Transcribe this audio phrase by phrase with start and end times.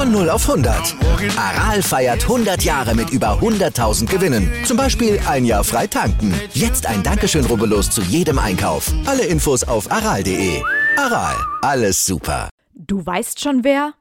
[0.00, 0.96] Von 0 auf 100.
[1.36, 4.50] Aral feiert 100 Jahre mit über 100.000 Gewinnen.
[4.64, 6.32] Zum Beispiel ein Jahr frei tanken.
[6.54, 8.90] Jetzt ein Dankeschön, rubbellos zu jedem Einkauf.
[9.04, 10.62] Alle Infos auf aral.de.
[10.96, 12.48] Aral, alles super.
[12.72, 13.92] Du weißt schon wer?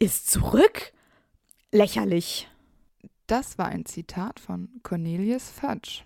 [0.00, 0.92] Ist zurück?
[1.70, 2.48] Lächerlich.
[3.28, 6.00] Das war ein Zitat von Cornelius Fudge.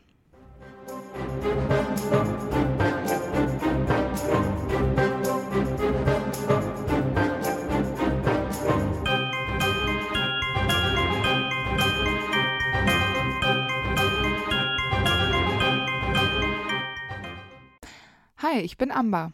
[18.46, 19.32] Hi, ich bin Amber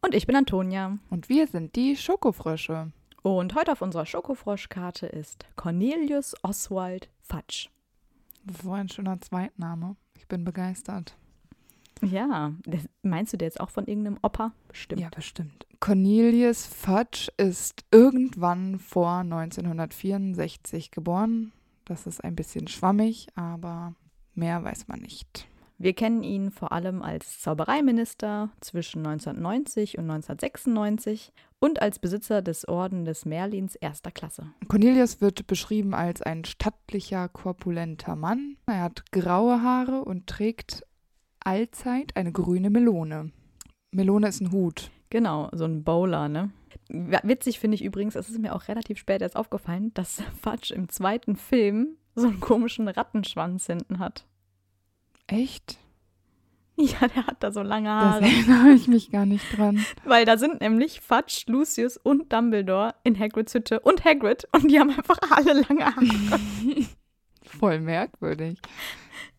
[0.00, 0.96] Und ich bin Antonia.
[1.10, 2.92] und wir sind die Schokofrösche.
[3.22, 7.68] Und heute auf unserer Schokofroschkarte ist Cornelius Oswald Fudge.
[8.62, 9.96] So ein schöner Zweitname.
[10.16, 11.16] Ich bin begeistert.
[12.00, 12.52] Ja,
[13.02, 14.52] meinst du der jetzt auch von irgendeinem Opa?
[14.68, 15.00] Bestimmt.
[15.00, 15.66] Ja, bestimmt.
[15.80, 21.50] Cornelius Fudge ist irgendwann vor 1964 geboren.
[21.86, 23.96] Das ist ein bisschen schwammig, aber
[24.36, 25.48] mehr weiß man nicht.
[25.78, 32.66] Wir kennen ihn vor allem als Zaubereiminister zwischen 1990 und 1996 und als Besitzer des
[32.66, 34.52] Orden des Merlins erster Klasse.
[34.68, 38.56] Cornelius wird beschrieben als ein stattlicher, korpulenter Mann.
[38.66, 40.82] Er hat graue Haare und trägt
[41.40, 43.30] allzeit eine grüne Melone.
[43.90, 44.90] Melone ist ein Hut.
[45.10, 46.50] Genau, so ein Bowler, ne?
[46.88, 50.88] Witzig finde ich übrigens, es ist mir auch relativ spät erst aufgefallen, dass Fudge im
[50.88, 54.26] zweiten Film so einen komischen Rattenschwanz hinten hat.
[55.26, 55.78] Echt?
[56.78, 58.24] Ja, der hat da so lange Das Haare.
[58.26, 59.82] erinnere ich mich gar nicht dran.
[60.04, 64.78] Weil da sind nämlich Fudge, Lucius und Dumbledore in Hagrids Hütte und Hagrid und die
[64.78, 66.06] haben einfach alle lange Haare.
[67.58, 68.60] Voll merkwürdig.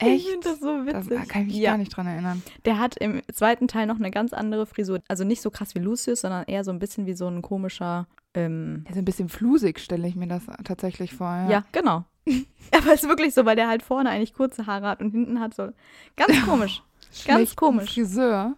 [0.02, 0.28] Ich Echt?
[0.30, 1.18] finde das so Das, witzig.
[1.20, 1.70] da kann ich mich ja.
[1.72, 2.42] gar nicht dran erinnern.
[2.66, 5.02] Der hat im zweiten Teil noch eine ganz andere Frisur.
[5.08, 8.08] Also nicht so krass wie Lucius, sondern eher so ein bisschen wie so ein komischer.
[8.38, 11.28] Ähm, Ja, so ein bisschen flusig stelle ich mir das tatsächlich vor.
[11.28, 11.50] Ja.
[11.50, 11.64] ja.
[11.72, 12.06] genau.
[12.72, 15.40] Aber es ist wirklich so, weil der halt vorne eigentlich kurze Haare hat und hinten
[15.40, 15.70] hat so.
[16.16, 16.84] Ganz komisch.
[17.26, 17.94] Ganz komisch.
[17.94, 18.56] Friseur.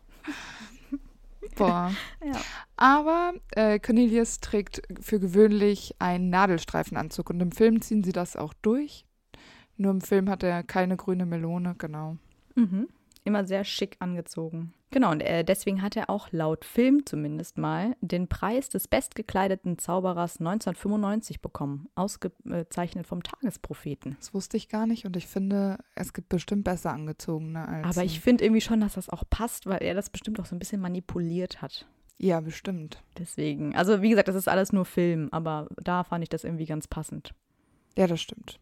[1.56, 1.91] Boah.
[2.23, 2.41] Ja.
[2.78, 8.53] Aber äh, Cornelius trägt für gewöhnlich einen Nadelstreifenanzug und im Film ziehen sie das auch
[8.61, 9.06] durch.
[9.78, 12.17] Nur im Film hat er keine grüne Melone, genau.
[12.56, 12.88] Mhm.
[13.23, 14.73] Immer sehr schick angezogen.
[14.92, 19.78] Genau, und äh, deswegen hat er auch laut Film zumindest mal den Preis des bestgekleideten
[19.78, 21.90] Zauberers 1995 bekommen.
[21.94, 24.16] Ausgezeichnet vom Tagespropheten.
[24.20, 27.98] Das wusste ich gar nicht und ich finde, es gibt bestimmt besser angezogene als.
[27.98, 30.56] Aber ich finde irgendwie schon, dass das auch passt, weil er das bestimmt auch so
[30.56, 31.86] ein bisschen manipuliert hat.
[32.18, 33.02] Ja, bestimmt.
[33.18, 33.76] Deswegen.
[33.76, 36.88] Also, wie gesagt, das ist alles nur Film, aber da fand ich das irgendwie ganz
[36.88, 37.34] passend.
[37.98, 38.60] Ja, das stimmt.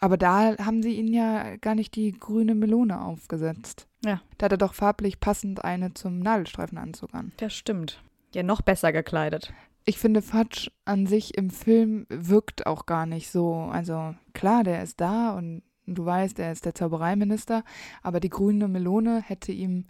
[0.00, 3.88] Aber da haben sie ihn ja gar nicht die grüne Melone aufgesetzt.
[4.04, 4.20] Ja.
[4.38, 7.32] Da hat er doch farblich passend eine zum Nadelstreifenanzug an.
[7.38, 8.00] Das stimmt.
[8.34, 9.52] Ja, noch besser gekleidet.
[9.84, 13.54] Ich finde, Fudge an sich im Film wirkt auch gar nicht so.
[13.72, 17.64] Also klar, der ist da und du weißt, er ist der Zaubereiminister,
[18.02, 19.86] aber die grüne Melone hätte ihm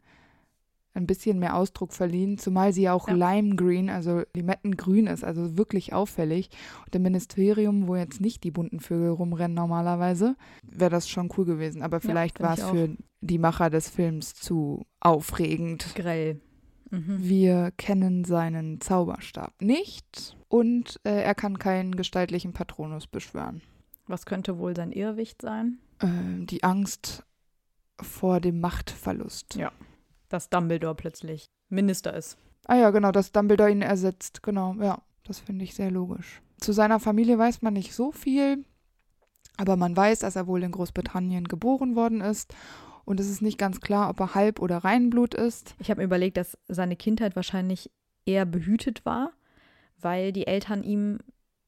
[0.99, 3.15] ein bisschen mehr Ausdruck verliehen, zumal sie ja auch Ja.
[3.15, 6.51] Lime Green, also Limettengrün ist, also wirklich auffällig.
[6.85, 11.45] Und im Ministerium, wo jetzt nicht die bunten Vögel rumrennen normalerweise, wäre das schon cool
[11.45, 11.83] gewesen.
[11.83, 15.95] Aber vielleicht finde war es für die Macher des Films zu aufregend.
[15.95, 16.41] Grell.
[16.91, 17.19] Mhm.
[17.19, 23.63] Wir kennen seinen Zauberstab nicht und äh, er kann keinen gestaltlichen Patronus beschwören.
[24.07, 25.79] Was könnte wohl sein Irrwicht sein?
[26.01, 27.25] Ähm, die Angst
[28.01, 29.57] vor dem Machtverlust.
[29.57, 29.73] Ja.
[30.29, 32.37] Dass Dumbledore plötzlich Minister ist.
[32.67, 34.43] Ah ja, genau, dass Dumbledore ihn ersetzt.
[34.43, 36.43] Genau, ja, das finde ich sehr logisch.
[36.59, 38.65] Zu seiner Familie weiß man nicht so viel,
[39.57, 42.55] aber man weiß, dass er wohl in Großbritannien geboren worden ist.
[43.05, 45.75] Und es ist nicht ganz klar, ob er Halb- oder Reinblut ist.
[45.79, 47.91] Ich habe mir überlegt, dass seine Kindheit wahrscheinlich
[48.27, 49.33] eher behütet war,
[49.99, 51.21] weil die Eltern ihm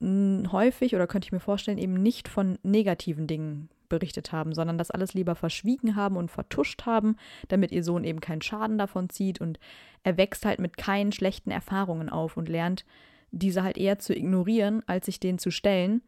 [0.03, 4.91] häufig oder könnte ich mir vorstellen, eben nicht von negativen Dingen berichtet haben, sondern das
[4.91, 7.17] alles lieber verschwiegen haben und vertuscht haben,
[7.49, 9.59] damit ihr Sohn eben keinen Schaden davon zieht und
[10.03, 12.87] er wächst halt mit keinen schlechten Erfahrungen auf und lernt
[13.31, 16.01] diese halt eher zu ignorieren, als sich denen zu stellen,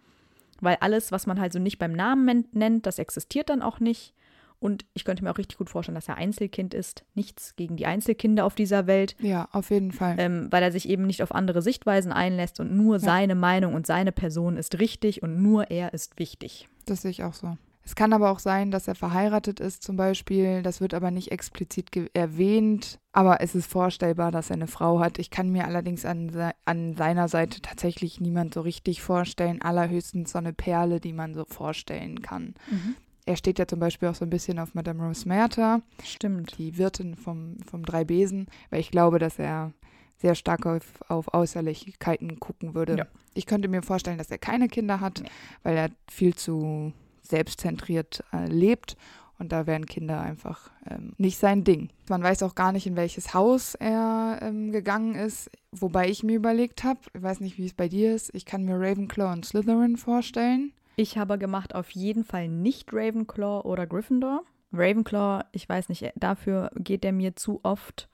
[0.61, 3.79] weil alles, was man halt so nicht beim Namen men- nennt, das existiert dann auch
[3.81, 4.15] nicht
[4.63, 7.05] Und ich könnte mir auch richtig gut vorstellen, dass er Einzelkind ist.
[7.17, 9.17] Nichts gegen die Einzelkinder auf dieser Welt.
[9.21, 10.15] Ja, auf jeden Fall.
[10.19, 13.01] Ähm, weil er sich eben nicht auf andere Sichtweisen einlässt und nur ja.
[13.01, 16.69] seine Meinung und seine Person ist richtig und nur er ist wichtig.
[16.87, 17.57] Das sehe ich auch so.
[17.85, 20.63] Es kann aber auch sein, dass er verheiratet ist zum Beispiel.
[20.63, 23.01] Das wird aber nicht explizit erwähnt.
[23.13, 25.19] Aber es ist vorstellbar, dass er eine Frau hat.
[25.19, 29.63] Ich kann mir allerdings an, an seiner Seite tatsächlich niemand so richtig vorstellen.
[29.63, 32.55] Allerhöchstens so eine Perle, die man so vorstellen kann.
[32.71, 32.95] Mhm.
[33.25, 35.81] Er steht ja zum Beispiel auch so ein bisschen auf Madame Rose Merta.
[36.05, 36.59] Stimmt.
[36.59, 38.47] Die Wirtin vom, vom Drei Besen.
[38.71, 39.73] Weil ich glaube, dass er
[40.19, 42.97] sehr stark auf, auf Äußerlichkeiten gucken würde.
[42.97, 43.07] Ja.
[43.35, 45.27] Ich könnte mir vorstellen, dass er keine Kinder hat, ja.
[45.65, 48.97] weil er viel zu selbstzentriert äh, lebt.
[49.39, 51.89] Und da wären Kinder einfach ähm, nicht sein Ding.
[52.09, 55.51] Man weiß auch gar nicht, in welches Haus er ähm, gegangen ist.
[55.73, 58.65] Wobei ich mir überlegt habe, ich weiß nicht, wie es bei dir ist, ich kann
[58.65, 60.73] mir Ravenclaw und Slytherin vorstellen.
[60.95, 64.45] Ich habe gemacht auf jeden Fall nicht Ravenclaw oder Gryffindor.
[64.73, 68.09] Ravenclaw, ich weiß nicht, dafür geht er mir zu oft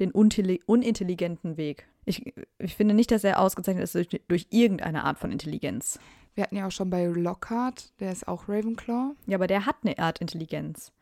[0.00, 1.86] den unintelligenten Weg.
[2.04, 5.98] Ich, ich finde nicht, dass er ausgezeichnet ist durch, durch irgendeine Art von Intelligenz.
[6.34, 9.14] Wir hatten ja auch schon bei Lockhart, der ist auch Ravenclaw.
[9.26, 10.92] Ja, aber der hat eine Art Intelligenz.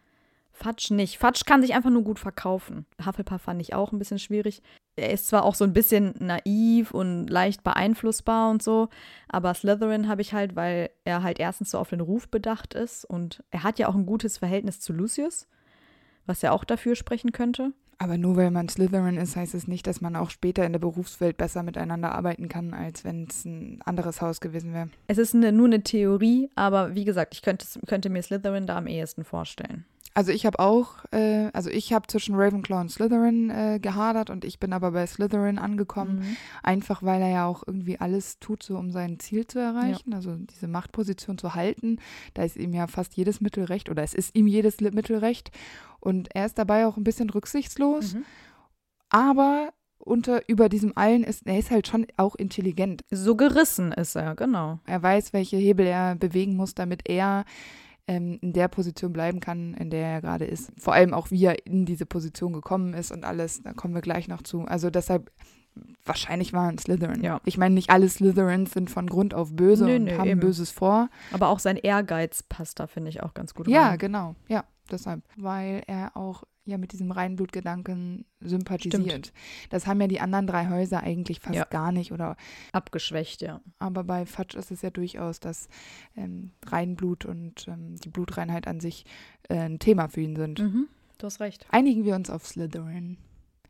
[0.52, 1.19] Fudge nicht.
[1.19, 2.87] Fudge kann sich einfach nur gut verkaufen.
[3.05, 4.62] Hufflepuff fand ich auch ein bisschen schwierig.
[4.96, 8.90] Er ist zwar auch so ein bisschen naiv und leicht beeinflussbar und so,
[9.26, 13.06] aber Slytherin habe ich halt, weil er halt erstens so auf den Ruf bedacht ist
[13.06, 15.49] und er hat ja auch ein gutes Verhältnis zu Lucius,
[16.26, 17.73] was ja auch dafür sprechen könnte.
[18.02, 20.81] Aber nur weil man Slytherin ist, heißt es nicht, dass man auch später in der
[20.81, 24.88] Berufswelt besser miteinander arbeiten kann, als wenn es ein anderes Haus gewesen wäre.
[25.06, 28.76] Es ist eine, nur eine Theorie, aber wie gesagt, ich könnte, könnte mir Slytherin da
[28.76, 29.84] am ehesten vorstellen.
[30.14, 34.44] Also ich habe auch, äh, also ich habe zwischen Ravenclaw und Slytherin äh, gehadert und
[34.44, 36.37] ich bin aber bei Slytherin angekommen, mhm.
[36.62, 40.17] einfach weil er ja auch irgendwie alles tut, so um sein Ziel zu erreichen, ja.
[40.17, 41.99] also diese Machtposition zu halten.
[42.35, 45.50] Da ist ihm ja fast jedes Mittel recht oder es ist ihm jedes Mittel recht
[46.00, 48.25] und er ist dabei auch ein bisschen rücksichtslos, mhm.
[49.09, 49.73] aber
[50.05, 53.05] unter über diesem allen ist, er ist halt schon auch intelligent.
[53.11, 54.81] So gerissen ist er, genau.
[54.85, 57.44] Er weiß, welche Hebel er bewegen muss, damit er
[58.06, 60.72] ähm, in der Position bleiben kann, in der er gerade ist.
[60.76, 64.00] Vor allem auch, wie er in diese Position gekommen ist und alles, da kommen wir
[64.02, 64.62] gleich noch zu.
[64.62, 65.31] Also deshalb,
[66.04, 67.22] wahrscheinlich waren Slytherin.
[67.22, 67.40] Ja.
[67.44, 70.40] Ich meine, nicht alle Slytherins sind von Grund auf böse nö, und nö, haben eben.
[70.40, 71.08] Böses vor.
[71.32, 73.99] Aber auch sein Ehrgeiz passt da, finde ich, auch ganz gut Ja, rein.
[73.99, 74.34] genau.
[74.49, 75.22] Ja, deshalb.
[75.37, 79.26] Weil er auch ja mit diesem Reinblutgedanken sympathisiert.
[79.26, 79.32] Stimmt.
[79.70, 81.64] Das haben ja die anderen drei Häuser eigentlich fast ja.
[81.64, 82.37] gar nicht oder
[82.73, 83.61] abgeschwächt, ja.
[83.79, 85.69] Aber bei Fatsch ist es ja durchaus, dass
[86.17, 89.05] ähm, Reinblut und ähm, die Blutreinheit an sich
[89.49, 90.61] äh, ein Thema für ihn sind.
[90.61, 90.88] Mhm,
[91.19, 91.67] du hast recht.
[91.70, 93.19] Einigen wir uns auf Slytherin.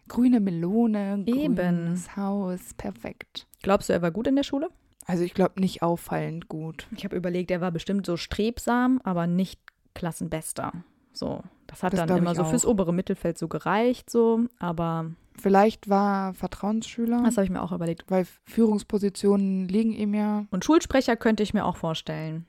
[0.09, 1.55] Grüne Melone, Eben.
[1.55, 3.47] grünes Haus, perfekt.
[3.62, 4.69] Glaubst du, er war gut in der Schule?
[5.06, 6.87] Also ich glaube nicht auffallend gut.
[6.97, 9.61] Ich habe überlegt, er war bestimmt so strebsam, aber nicht
[9.94, 10.73] Klassenbester.
[11.23, 12.51] So, das hat das dann immer so auch.
[12.51, 15.11] fürs obere Mittelfeld so gereicht, so, aber.
[15.41, 17.23] Vielleicht war Vertrauensschüler.
[17.25, 18.11] Das habe ich mir auch überlegt.
[18.11, 20.45] Weil Führungspositionen liegen ihm ja.
[20.51, 22.45] Und Schulsprecher könnte ich mir auch vorstellen.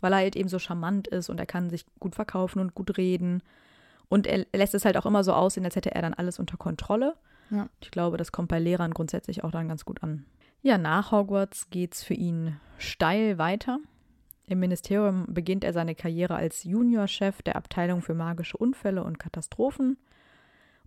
[0.00, 2.98] Weil er halt eben so charmant ist und er kann sich gut verkaufen und gut
[2.98, 3.44] reden.
[4.08, 6.56] Und er lässt es halt auch immer so aussehen, als hätte er dann alles unter
[6.56, 7.14] Kontrolle.
[7.50, 7.68] Ja.
[7.80, 10.24] Ich glaube, das kommt bei Lehrern grundsätzlich auch dann ganz gut an.
[10.62, 13.78] Ja, nach Hogwarts geht es für ihn steil weiter.
[14.50, 19.96] Im Ministerium beginnt er seine Karriere als Juniorchef der Abteilung für magische Unfälle und Katastrophen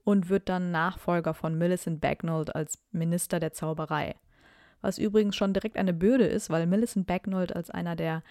[0.03, 4.15] und wird dann Nachfolger von Millicent Bagnold als Minister der Zauberei.
[4.81, 8.21] Was übrigens schon direkt eine Bürde ist, weil Millicent Bagnold als einer der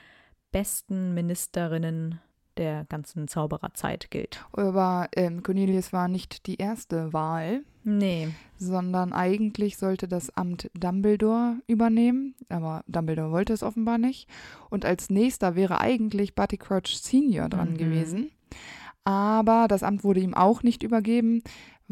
[0.50, 2.20] besten Ministerinnen
[2.56, 4.44] der ganzen Zaubererzeit gilt.
[4.52, 7.64] Aber ähm, Cornelius war nicht die erste Wahl.
[7.84, 8.28] Nee.
[8.56, 14.28] Sondern eigentlich sollte das Amt Dumbledore übernehmen, aber Dumbledore wollte es offenbar nicht.
[14.70, 17.78] Und als nächster wäre eigentlich Barty Crouch Senior dran mhm.
[17.78, 18.30] gewesen.
[19.04, 21.42] Aber das Amt wurde ihm auch nicht übergeben,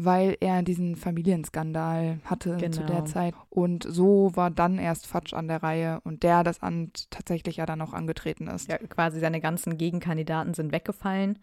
[0.05, 2.71] weil er diesen Familienskandal hatte genau.
[2.71, 3.07] zu der genau.
[3.07, 3.33] Zeit.
[3.49, 7.65] Und so war dann erst Fatsch an der Reihe und der das Amt tatsächlich ja
[7.65, 8.69] dann auch angetreten ist.
[8.69, 11.39] Ja, quasi seine ganzen Gegenkandidaten sind weggefallen.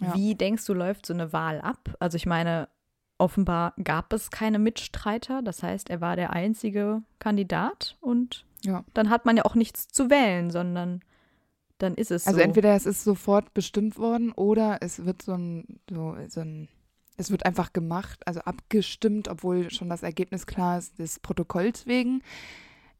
[0.00, 0.14] Ja.
[0.14, 1.96] Wie denkst du, läuft so eine Wahl ab?
[1.98, 2.68] Also ich meine,
[3.18, 5.42] offenbar gab es keine Mitstreiter.
[5.42, 8.84] Das heißt, er war der einzige Kandidat und ja.
[8.94, 11.02] dann hat man ja auch nichts zu wählen, sondern
[11.78, 12.42] dann ist es also so.
[12.42, 16.68] Also entweder es ist sofort bestimmt worden oder es wird so ein, so, so ein
[17.18, 22.22] es wird einfach gemacht, also abgestimmt, obwohl schon das Ergebnis klar ist, des Protokolls wegen.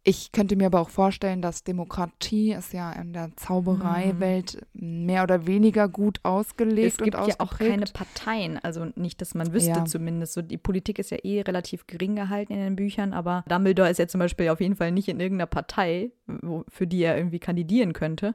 [0.05, 5.07] Ich könnte mir aber auch vorstellen, dass Demokratie ist ja in der Zaubereiwelt mhm.
[5.07, 9.35] mehr oder weniger gut ausgelegt und Es gibt ja auch keine Parteien, also nicht, dass
[9.35, 9.85] man wüsste ja.
[9.85, 10.33] zumindest.
[10.33, 13.99] So, die Politik ist ja eh relativ gering gehalten in den Büchern, aber Dumbledore ist
[13.99, 17.39] ja zum Beispiel auf jeden Fall nicht in irgendeiner Partei, wo, für die er irgendwie
[17.39, 18.35] kandidieren könnte.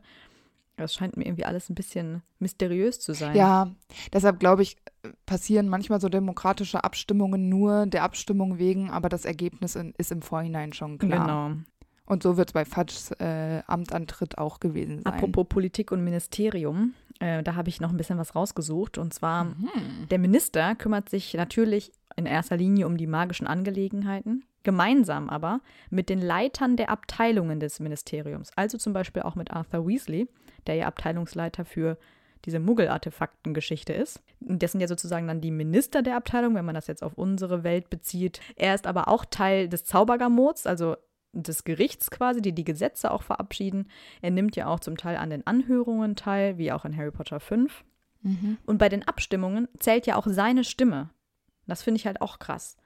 [0.75, 3.35] Das scheint mir irgendwie alles ein bisschen mysteriös zu sein.
[3.35, 3.71] Ja,
[4.11, 4.77] deshalb glaube ich,
[5.25, 10.21] passieren manchmal so demokratische Abstimmungen nur der Abstimmung wegen, aber das Ergebnis in, ist im
[10.21, 11.25] Vorhinein schon klar.
[11.51, 11.61] Genau.
[12.05, 15.13] Und so wird es bei Fudges äh, Amtantritt auch gewesen sein.
[15.13, 18.97] Apropos Politik und Ministerium, äh, da habe ich noch ein bisschen was rausgesucht.
[18.97, 19.69] Und zwar, Mhm.
[20.11, 26.09] der Minister kümmert sich natürlich in erster Linie um die magischen Angelegenheiten, gemeinsam aber mit
[26.09, 28.51] den Leitern der Abteilungen des Ministeriums.
[28.55, 30.27] Also zum Beispiel auch mit Arthur Weasley,
[30.67, 31.97] der ja Abteilungsleiter für
[32.45, 34.21] diese Muggel-Artefakten-Geschichte ist.
[34.39, 37.63] Das sind ja sozusagen dann die Minister der Abteilung, wenn man das jetzt auf unsere
[37.63, 38.41] Welt bezieht.
[38.55, 40.97] Er ist aber auch Teil des Zaubergamots, also
[41.33, 43.89] des Gerichts quasi, die die Gesetze auch verabschieden.
[44.21, 47.39] Er nimmt ja auch zum Teil an den Anhörungen teil, wie auch in Harry Potter
[47.39, 47.83] 5.
[48.21, 48.57] Mhm.
[48.65, 51.09] Und bei den Abstimmungen zählt ja auch seine Stimme.
[51.65, 52.77] Das finde ich halt auch krass,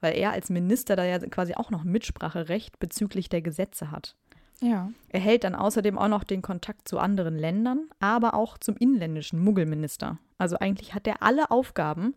[0.00, 4.16] weil er als Minister da ja quasi auch noch Mitspracherecht bezüglich der Gesetze hat.
[4.60, 4.90] Ja.
[5.10, 9.42] Er hält dann außerdem auch noch den Kontakt zu anderen Ländern, aber auch zum inländischen
[9.42, 10.18] Muggelminister.
[10.38, 12.14] Also eigentlich hat er alle Aufgaben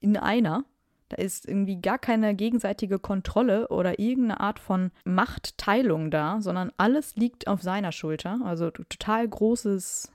[0.00, 0.64] in einer.
[1.08, 7.16] Da ist irgendwie gar keine gegenseitige Kontrolle oder irgendeine Art von Machtteilung da, sondern alles
[7.16, 8.40] liegt auf seiner Schulter.
[8.44, 10.12] Also total großes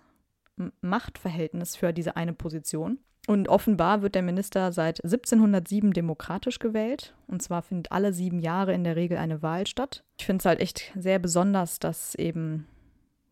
[0.82, 3.00] Machtverhältnis für diese eine Position.
[3.28, 7.16] Und offenbar wird der Minister seit 1707 demokratisch gewählt.
[7.28, 10.04] Und zwar findet alle sieben Jahre in der Regel eine Wahl statt.
[10.20, 12.68] Ich finde es halt echt sehr besonders, dass eben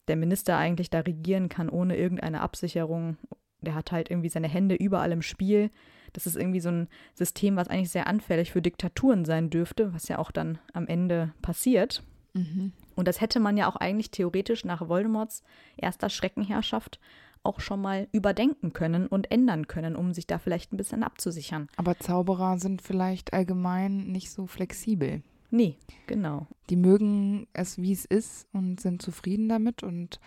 [0.08, 3.18] der Minister eigentlich da regieren kann ohne irgendeine Absicherung.
[3.62, 5.70] Der hat halt irgendwie seine Hände überall im Spiel.
[6.12, 10.08] Das ist irgendwie so ein System, was eigentlich sehr anfällig für Diktaturen sein dürfte, was
[10.08, 12.04] ja auch dann am Ende passiert.
[12.34, 12.74] Mhm.
[12.96, 15.44] Und das hätte man ja auch eigentlich theoretisch nach Voldemorts
[15.78, 17.00] erster Schreckenherrschaft
[17.44, 21.68] auch schon mal überdenken können und ändern können, um sich da vielleicht ein bisschen abzusichern.
[21.76, 25.22] Aber Zauberer sind vielleicht allgemein nicht so flexibel.
[25.52, 26.48] Nee, genau.
[26.70, 29.84] Die mögen es, wie es ist und sind zufrieden damit.
[29.84, 30.20] Und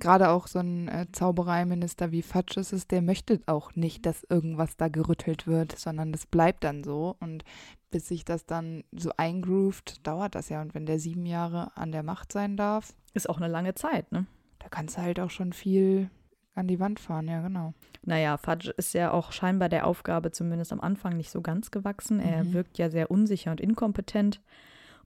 [0.00, 4.26] gerade auch so ein äh, Zaubereiminister wie Fudge ist es, der möchte auch nicht, dass
[4.28, 7.16] irgendwas da gerüttelt wird, sondern das bleibt dann so.
[7.20, 7.44] Und
[7.90, 10.60] bis sich das dann so eingroovt, dauert das ja.
[10.62, 14.10] Und wenn der sieben Jahre an der Macht sein darf, Ist auch eine lange Zeit,
[14.10, 14.26] ne?
[14.58, 16.10] da kannst du halt auch schon viel
[16.56, 17.74] an die Wand fahren, ja, genau.
[18.04, 22.18] Naja, Fudge ist ja auch scheinbar der Aufgabe zumindest am Anfang nicht so ganz gewachsen.
[22.20, 22.52] Er Mhm.
[22.54, 24.40] wirkt ja sehr unsicher und inkompetent.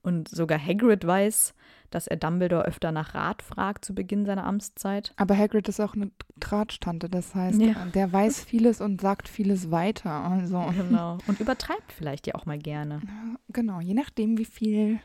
[0.03, 1.53] Und sogar Hagrid weiß,
[1.91, 5.13] dass er Dumbledore öfter nach Rat fragt zu Beginn seiner Amtszeit.
[5.17, 7.85] Aber Hagrid ist auch eine Tratschtante, das heißt, Ja.
[7.93, 10.09] der weiß vieles und sagt vieles weiter.
[10.11, 11.19] Also, Genau.
[11.27, 13.01] Und übertreibt vielleicht ja auch mal gerne.
[13.49, 14.99] genau, je nachdem, wie viel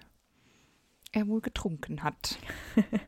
[1.13, 2.39] er wohl getrunken hat.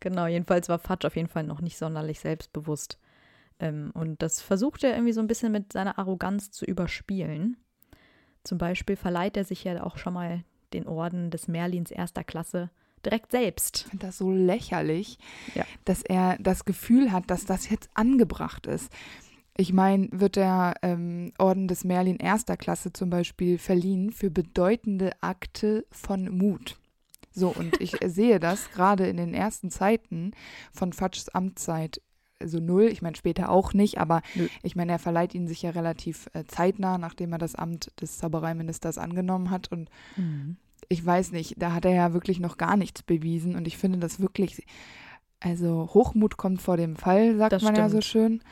[0.00, 2.98] Genau, jedenfalls war Fudge auf jeden Fall noch nicht sonderlich selbstbewusst.
[3.58, 7.56] Ähm, und das versucht er irgendwie so ein bisschen mit seiner Arroganz zu überspielen.
[8.44, 10.42] Zum Beispiel verleiht er sich ja auch schon mal
[10.72, 12.70] den Orden des Merlins erster Klasse
[13.04, 13.82] direkt selbst.
[13.84, 15.18] Ich finde das so lächerlich,
[15.54, 15.64] Ja.
[15.84, 18.90] dass er das Gefühl hat, dass das jetzt angebracht ist.
[19.56, 25.12] Ich meine, wird der ähm, Orden des Merlin erster Klasse zum Beispiel verliehen für bedeutende
[25.20, 26.78] Akte von Mut.
[27.32, 30.32] So, und ich sehe das gerade in den ersten Zeiten
[30.72, 32.00] von Fudges Amtszeit
[32.42, 32.84] so null.
[32.84, 34.48] Ich meine, später auch nicht, aber Nö.
[34.62, 38.16] ich meine, er verleiht ihn sich ja relativ äh, zeitnah, nachdem er das Amt des
[38.18, 39.70] Zaubereiministers angenommen hat.
[39.70, 39.90] Und
[40.88, 43.98] ich weiß nicht, da hat er ja wirklich noch gar nichts bewiesen und ich finde
[43.98, 44.64] das wirklich,
[45.38, 48.40] also Hochmut kommt vor dem Fall, sagt Das man ja so stimmt.
[48.40, 48.42] schön.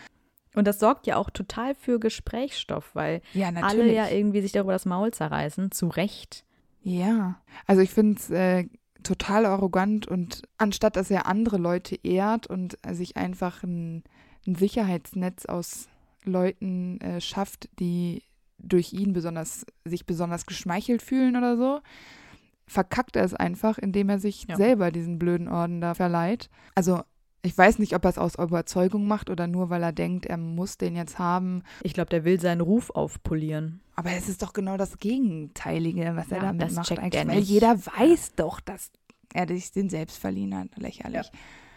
[0.54, 4.72] Und das sorgt ja auch total für Gesprächsstoff, weil Ja, alle ja irgendwie sich darüber
[4.72, 6.44] das Maul zerreißen, zu Recht.
[6.88, 8.66] Ja, also ich finde es äh,
[9.02, 14.02] total arrogant und anstatt dass er andere Leute ehrt und sich einfach ein,
[14.46, 15.88] ein Sicherheitsnetz aus
[16.24, 18.22] Leuten äh, schafft, die
[18.58, 21.80] durch ihn besonders sich besonders geschmeichelt fühlen oder so,
[22.66, 24.56] verkackt er es einfach, indem er sich Ja.
[24.56, 26.50] selber diesen blöden Orden da verleiht.
[26.74, 27.02] Also
[27.42, 30.36] ich weiß nicht, ob er es aus Überzeugung macht oder nur, weil er denkt, er
[30.36, 31.62] muss den jetzt haben.
[31.82, 33.80] Ich glaube, der will seinen Ruf aufpolieren.
[33.94, 36.98] Aber es ist doch genau das Gegenteilige, was er Ja, damit das macht.
[36.98, 38.90] eigentlich, er weil jeder weiß doch, dass
[39.34, 40.68] er sich den selbst verliehen hat.
[40.76, 41.30] Lächerlich.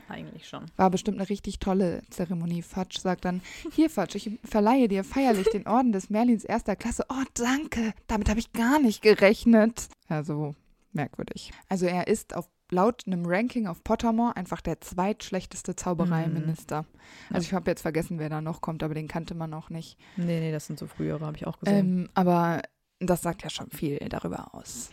[0.08, 0.66] Eigentlich schon.
[0.76, 2.62] War bestimmt eine richtig tolle Zeremonie.
[2.62, 3.42] Fudge sagt dann,
[3.72, 7.06] hier Fudge, ich verleihe dir feierlich den Orden des Merlins erster Klasse.
[7.10, 7.94] Oh, danke.
[8.08, 9.88] Damit habe ich gar nicht gerechnet.
[10.10, 10.54] Ja, so
[10.92, 11.52] merkwürdig.
[11.70, 16.86] Also er ist auf laut einem Ranking auf Pottermore einfach der zweitschlechteste Zaubereiminister.
[17.32, 19.98] Also ich habe jetzt vergessen, wer da noch kommt, aber den kannte man auch nicht.
[20.16, 21.78] Nee, nee, das sind so frühere, habe ich auch gesehen.
[21.78, 22.62] Ähm, aber
[23.00, 24.90] das sagt ja schon viel darüber aus.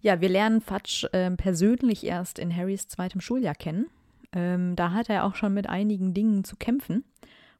[0.00, 3.86] Ja, wir lernen Fudge ähm, persönlich erst in Harrys zweitem Schuljahr kennen.
[4.32, 7.04] Ähm, da hat er auch schon mit einigen Dingen zu kämpfen.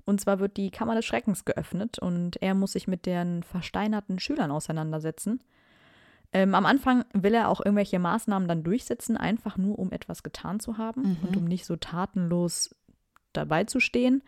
[0.05, 4.19] Und zwar wird die Kammer des Schreckens geöffnet und er muss sich mit den versteinerten
[4.19, 5.41] Schülern auseinandersetzen.
[6.33, 10.61] Ähm, am Anfang will er auch irgendwelche Maßnahmen dann durchsetzen, einfach nur um etwas getan
[10.61, 11.29] zu haben Mhm.
[11.29, 12.75] und um nicht so tatenlos
[13.33, 14.23] dabei zu stehen.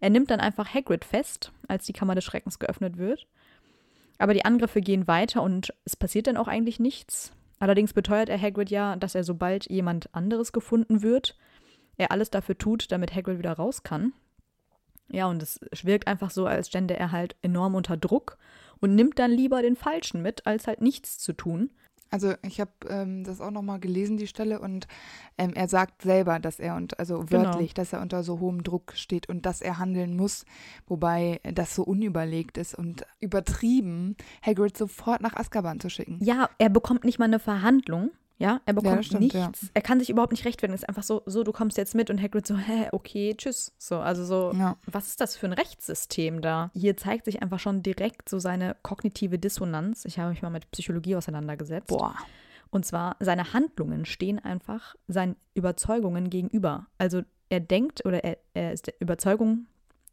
[0.00, 3.26] Er nimmt dann einfach Hagrid fest, als die Kammer des Schreckens geöffnet wird.
[4.18, 7.32] Aber die Angriffe gehen weiter und es passiert dann auch eigentlich nichts.
[7.58, 11.36] Allerdings beteuert er Hagrid ja, dass er sobald jemand anderes gefunden wird,
[11.96, 14.12] er alles dafür tut, damit Hagrid wieder raus kann.
[15.08, 18.38] Ja, und es wirkt einfach so, als stände er halt enorm unter Druck
[18.84, 21.70] und nimmt dann lieber den Falschen mit, als halt nichts zu tun.
[22.10, 24.86] Also ich habe ähm, das auch nochmal gelesen, die Stelle, und
[25.38, 27.44] ähm, er sagt selber, dass er und also genau.
[27.44, 27.82] wörtlich, genau.
[27.82, 30.44] dass er unter so hohem Druck steht und dass er handeln muss,
[30.86, 36.18] wobei das so unüberlegt ist und übertrieben, Hagrid sofort nach Azkaban zu schicken.
[36.22, 38.10] Ja, er bekommt nicht mal eine Verhandlung.
[38.36, 39.62] Ja, er bekommt ja, stimmt, nichts.
[39.62, 39.68] Ja.
[39.74, 40.74] Er kann sich überhaupt nicht rechtfertigen.
[40.74, 43.72] Es ist einfach so, so, du kommst jetzt mit und Hagrid so, hä, okay, tschüss.
[43.78, 44.76] So, also so, ja.
[44.86, 46.70] was ist das für ein Rechtssystem da?
[46.74, 50.04] Hier zeigt sich einfach schon direkt so seine kognitive Dissonanz.
[50.04, 51.88] Ich habe mich mal mit Psychologie auseinandergesetzt.
[51.88, 52.14] Boah.
[52.70, 56.88] Und zwar, seine Handlungen stehen einfach seinen Überzeugungen gegenüber.
[56.98, 59.66] Also er denkt oder er, er ist der Überzeugung,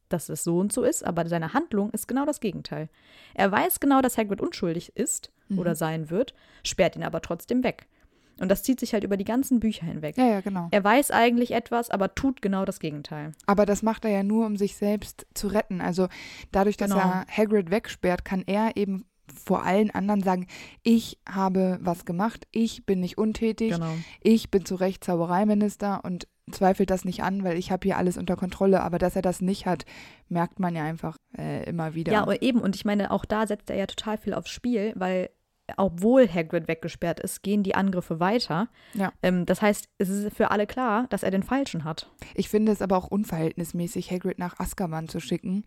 [0.10, 2.90] dass es so und so ist, aber seine Handlung ist genau das Gegenteil.
[3.34, 5.60] Er weiß genau, dass Hagrid unschuldig ist mhm.
[5.60, 7.88] oder sein wird, sperrt ihn aber trotzdem weg.
[8.42, 10.18] Und das zieht sich halt über die ganzen Bücher hinweg.
[10.18, 10.68] Ja, ja, genau.
[10.72, 13.34] Er weiß eigentlich etwas, aber tut genau das Gegenteil.
[13.46, 15.80] Aber das macht er ja nur, um sich selbst zu retten.
[15.80, 16.08] Also
[16.52, 17.04] dadurch, dass genau.
[17.04, 20.48] er Hagrid wegsperrt, kann er eben vor allen anderen sagen,
[20.84, 23.94] ich habe was gemacht, ich bin nicht untätig, genau.
[24.22, 28.18] ich bin zu Recht Zaubereiminister und zweifelt das nicht an, weil ich habe hier alles
[28.18, 28.82] unter Kontrolle.
[28.82, 29.86] Aber dass er das nicht hat,
[30.30, 32.12] merkt man ja einfach äh, immer wieder.
[32.12, 32.60] Ja, eben.
[32.60, 35.30] Und ich meine, auch da setzt er ja total viel aufs Spiel, weil
[35.78, 38.70] obwohl Hagrid weggesperrt ist, gehen die Angriffe weiter.
[38.94, 39.12] Ja.
[39.22, 42.10] Ähm, das heißt, es ist für alle klar, dass er den Falschen hat.
[42.36, 45.63] Ich finde es aber auch unverhältnismäßig, Hagrid nach Azkaban zu schicken.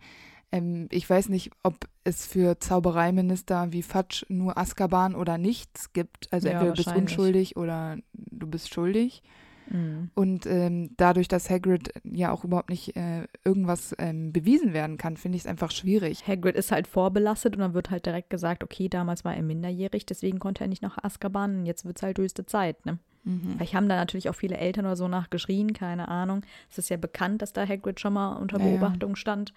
[0.51, 6.31] Ähm, ich weiß nicht, ob es für Zaubereiminister wie Fatsch nur Azkaban oder nichts gibt.
[6.31, 9.23] Also ja, entweder du bist unschuldig oder du bist schuldig.
[9.69, 10.09] Mhm.
[10.13, 15.17] Und ähm, dadurch, dass Hagrid ja auch überhaupt nicht äh, irgendwas ähm, bewiesen werden kann,
[15.17, 16.27] finde ich es einfach schwierig.
[16.27, 20.05] Hagrid ist halt vorbelastet und dann wird halt direkt gesagt, okay, damals war er minderjährig,
[20.05, 22.99] deswegen konnte er nicht nach Azkaban jetzt wird es halt höchste Zeit, ne?
[23.23, 23.55] Mhm.
[23.57, 26.43] Vielleicht haben da natürlich auch viele Eltern oder so nachgeschrien, keine Ahnung.
[26.69, 29.15] Es ist ja bekannt, dass da Hagrid schon mal unter Beobachtung ja, ja.
[29.15, 29.53] stand.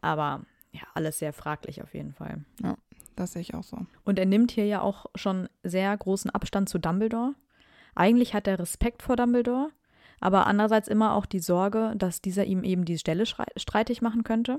[0.00, 0.42] Aber
[0.72, 2.44] ja, alles sehr fraglich auf jeden Fall.
[2.62, 2.76] Ja,
[3.14, 3.78] das sehe ich auch so.
[4.04, 7.34] Und er nimmt hier ja auch schon sehr großen Abstand zu Dumbledore.
[7.96, 9.70] Eigentlich hat er Respekt vor Dumbledore,
[10.20, 14.58] aber andererseits immer auch die Sorge, dass dieser ihm eben die Stelle streitig machen könnte.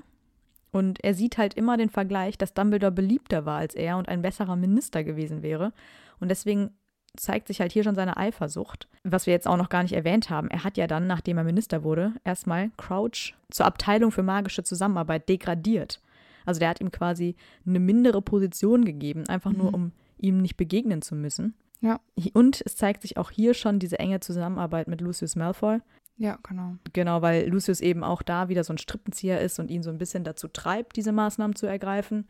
[0.71, 4.21] Und er sieht halt immer den Vergleich, dass Dumbledore beliebter war als er und ein
[4.21, 5.71] besserer Minister gewesen wäre.
[6.19, 6.71] Und deswegen
[7.15, 10.30] zeigt sich halt hier schon seine Eifersucht, was wir jetzt auch noch gar nicht erwähnt
[10.30, 10.50] haben.
[10.50, 15.30] Er hat ja dann, nachdem er Minister wurde, erstmal Crouch zur Abteilung für magische Zusammenarbeit
[15.30, 16.02] degradiert.
[16.45, 19.73] Also der hat ihm quasi eine mindere Position gegeben, einfach nur, mhm.
[19.73, 21.56] um ihm nicht begegnen zu müssen.
[21.82, 22.00] Ja.
[22.34, 25.80] Und es zeigt sich auch hier schon diese enge Zusammenarbeit mit Lucius Malfoy.
[26.18, 26.76] Ja, genau.
[26.94, 30.00] Genau, weil Lucius eben auch da wieder so ein Strippenzieher ist und ihn so ein
[30.00, 32.28] bisschen dazu treibt, diese Maßnahmen zu ergreifen.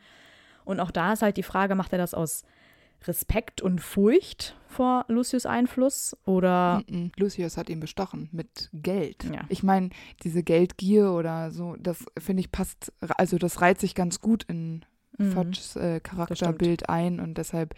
[0.64, 2.44] Und auch da ist halt die Frage, macht er das aus
[3.06, 7.10] Respekt und Furcht vor Lucius Einfluss oder mm -mm.
[7.16, 9.24] Lucius hat ihn bestochen mit Geld.
[9.24, 9.42] Ja.
[9.48, 9.90] Ich meine,
[10.24, 14.84] diese Geldgier oder so, das finde ich passt, also das reiht sich ganz gut in
[15.18, 15.32] mhm.
[15.32, 17.74] Fudges äh, Charakterbild ein und deshalb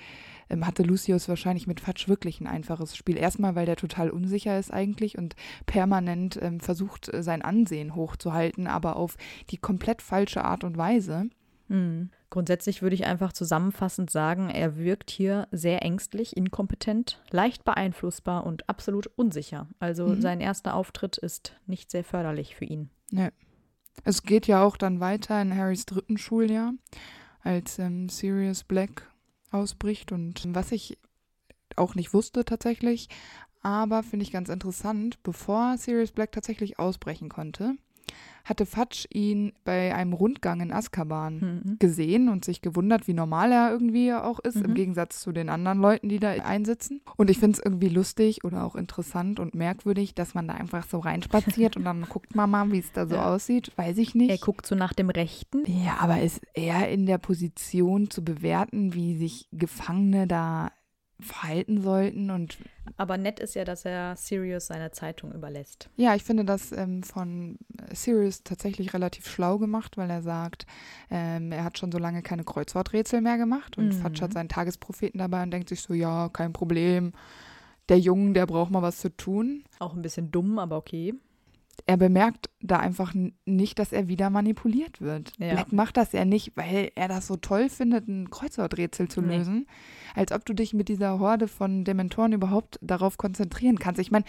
[0.49, 3.17] ähm, hatte Lucius wahrscheinlich mit Fudge wirklich ein einfaches Spiel.
[3.17, 8.67] Erstmal, weil der total unsicher ist eigentlich und permanent ähm, versucht, äh, sein Ansehen hochzuhalten,
[8.67, 9.17] aber auf
[9.51, 11.31] die komplett falsche Art und Weise.
[11.69, 12.11] Mhm.
[12.31, 18.69] Grundsätzlich würde ich einfach zusammenfassend sagen, er wirkt hier sehr ängstlich, inkompetent, leicht beeinflussbar und
[18.69, 19.67] absolut unsicher.
[19.81, 20.21] Also mhm.
[20.21, 22.91] sein erster Auftritt ist nicht sehr förderlich für ihn.
[23.11, 23.31] Nee.
[24.05, 26.73] Es geht ja auch dann weiter in Harrys dritten Schuljahr
[27.43, 29.11] als ähm, Sirius Black
[29.51, 30.99] ausbricht und was ich
[31.77, 33.09] auch nicht wusste tatsächlich,
[33.63, 37.77] aber finde ich ganz interessant, bevor Sirius Black tatsächlich ausbrechen konnte,
[38.45, 41.77] hatte Fatsch ihn bei einem Rundgang in Azkaban mhm.
[41.79, 44.65] gesehen und sich gewundert, wie normal er irgendwie auch ist, mhm.
[44.65, 47.01] im Gegensatz zu den anderen Leuten, die da einsitzen.
[47.17, 50.87] Und ich finde es irgendwie lustig oder auch interessant und merkwürdig, dass man da einfach
[50.87, 53.33] so reinspaziert und dann guckt man mal, wie es da so ja.
[53.33, 53.73] aussieht.
[53.77, 54.31] Weiß ich nicht.
[54.31, 55.63] Er guckt so nach dem Rechten.
[55.67, 60.73] Ja, aber ist er in der Position zu bewerten, wie sich Gefangene da
[61.21, 62.59] verhalten sollten und
[62.97, 65.89] aber nett ist ja, dass er Sirius seine Zeitung überlässt.
[65.97, 67.57] Ja, ich finde das ähm, von
[67.93, 70.67] Sirius tatsächlich relativ schlau gemacht, weil er sagt,
[71.11, 73.93] ähm, er hat schon so lange keine Kreuzworträtsel mehr gemacht und mhm.
[73.93, 77.13] Fatsch hat seinen Tagespropheten dabei und denkt sich so, ja, kein Problem.
[77.89, 79.65] Der Junge, der braucht mal was zu tun.
[79.79, 81.15] Auch ein bisschen dumm, aber okay
[81.87, 83.15] er bemerkt da einfach
[83.45, 85.33] nicht, dass er wieder manipuliert wird.
[85.39, 85.55] Ja.
[85.55, 89.37] Black macht das ja nicht, weil er das so toll findet, ein Kreuzworträtsel zu nee.
[89.37, 89.67] lösen,
[90.15, 94.01] als ob du dich mit dieser Horde von Dementoren überhaupt darauf konzentrieren kannst.
[94.01, 94.25] Ich meine,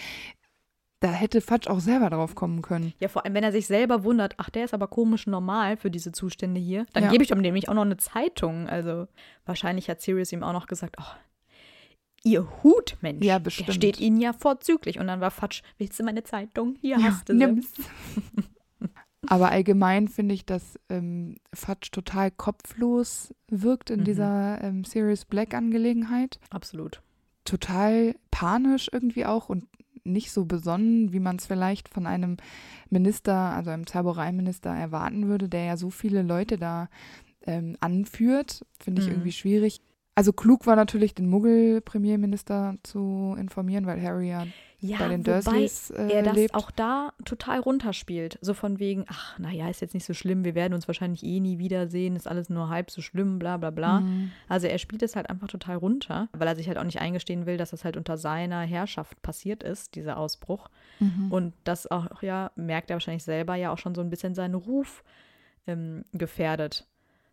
[1.01, 2.93] da hätte Fatsch auch selber drauf kommen können.
[2.99, 5.89] Ja, vor allem, wenn er sich selber wundert, ach, der ist aber komisch normal für
[5.89, 7.09] diese Zustände hier, dann Ja.
[7.09, 8.69] gebe ich ihm nämlich auch noch eine Zeitung.
[8.69, 9.07] Also
[9.45, 11.15] wahrscheinlich hat Sirius ihm auch noch gesagt, oh,
[12.23, 13.73] ihr Hut, Mensch, Ja, der bestimmt.
[13.73, 14.99] steht Ihnen ja vorzüglich.
[14.99, 16.75] Und dann war Fatsch, willst du meine Zeitung?
[16.81, 17.71] Hier Ja, hast du nimm's.
[19.27, 24.03] Aber allgemein finde ich, dass ähm, Fatsch total kopflos wirkt in Mhm.
[24.05, 26.39] dieser ähm, Sirius Black-Angelegenheit.
[26.49, 27.01] Absolut.
[27.45, 29.65] Total panisch irgendwie auch und
[30.03, 32.38] nicht so besonnen, wie man es vielleicht von einem
[32.89, 36.89] Minister, also einem Zaubereiminister erwarten würde, der ja so viele Leute da
[37.45, 38.65] ähm, anführt.
[38.79, 39.13] Finde ich Mhm.
[39.13, 39.81] irgendwie schwierig.
[40.13, 44.45] Also klug war natürlich, den Muggel-Premierminister zu informieren, weil Harry ja
[44.80, 46.54] Ja, bei den Dursleys äh, er das lebt.
[46.54, 48.38] auch da total runterspielt.
[48.41, 51.39] So von wegen, ach, naja, ist jetzt nicht so schlimm, wir werden uns wahrscheinlich eh
[51.39, 54.02] nie wiedersehen, ist alles nur halb so schlimm, bla bla bla.
[54.02, 54.32] Mhm.
[54.50, 57.45] Also er spielt es halt einfach total runter, weil er sich halt auch nicht eingestehen
[57.45, 60.67] will, dass das halt unter seiner Herrschaft passiert ist, dieser Ausbruch.
[61.00, 61.32] Mhm.
[61.32, 64.56] Und das auch, ja, merkt er wahrscheinlich selber ja auch schon so ein bisschen seinen
[64.56, 65.04] Ruf
[65.67, 66.86] ähm, gefährdet,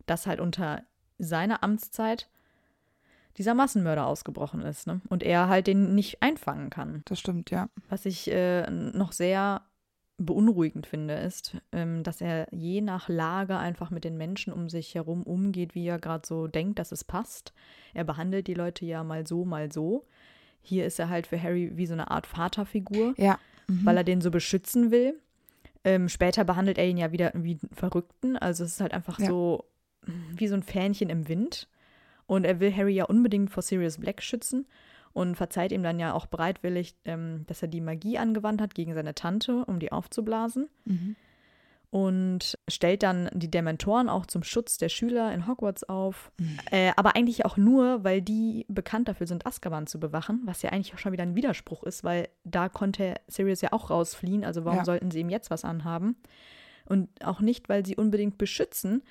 [0.05, 0.81] dass halt unter
[1.17, 2.29] seiner Amtszeit
[3.37, 5.01] dieser Massenmörder ausgebrochen ist, ne?
[5.09, 7.03] Und er halt den nicht einfangen kann.
[7.05, 7.69] Das stimmt, ja.
[7.89, 9.61] Was ich äh, noch sehr
[10.17, 14.93] beunruhigend finde, ist, ähm, dass er je nach Lage einfach mit den Menschen um sich
[14.95, 17.53] herum umgeht, wie er gerade so denkt, dass es passt.
[17.93, 20.05] Er behandelt die Leute ja mal so, mal so.
[20.61, 23.39] Hier ist er halt für Harry wie so eine Art Vaterfigur, Ja.
[23.67, 23.85] Mhm.
[23.85, 25.17] weil er den so beschützen will.
[25.85, 28.35] Ähm, später behandelt er ihn ja wieder wie einen Verrückten.
[28.35, 29.27] Also es ist halt einfach Ja.
[29.27, 29.63] so
[30.35, 31.69] wie so ein Fähnchen im Wind.
[32.29, 34.67] Und er will Harry ja unbedingt vor Sirius Black schützen
[35.13, 38.93] und verzeiht ihm dann ja auch bereitwillig, ähm, dass er die Magie angewandt hat gegen
[38.93, 40.69] seine Tante, um die aufzublasen.
[40.85, 41.15] Mhm.
[41.91, 46.31] Und stellt dann die Dementoren auch zum Schutz der Schüler in Hogwarts auf.
[46.39, 46.59] Mhm.
[46.69, 50.69] Äh, aber eigentlich auch nur, weil die bekannt dafür sind, Azkaban zu bewachen, was ja
[50.69, 54.45] eigentlich auch schon wieder ein Widerspruch ist, weil da konnte Sirius ja auch rausfliehen.
[54.45, 54.85] Also warum Ja.
[54.85, 56.15] sollten sie ihm jetzt was anhaben?
[56.85, 59.01] Und auch nicht, weil sie unbedingt beschützen,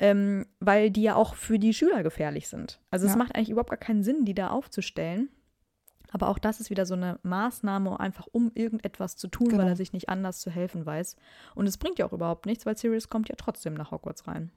[0.00, 2.80] ähm, weil die ja auch für die Schüler gefährlich sind.
[2.90, 3.18] Also es Ja.
[3.18, 5.28] macht eigentlich überhaupt gar keinen Sinn, die da aufzustellen.
[6.12, 9.68] Aber auch das ist wieder so eine Maßnahme, einfach um irgendetwas zu tun, weil Genau.
[9.68, 11.14] er sich nicht anders zu helfen weiß.
[11.54, 14.50] Und es bringt ja auch überhaupt nichts, weil Sirius kommt ja trotzdem nach Hogwarts rein.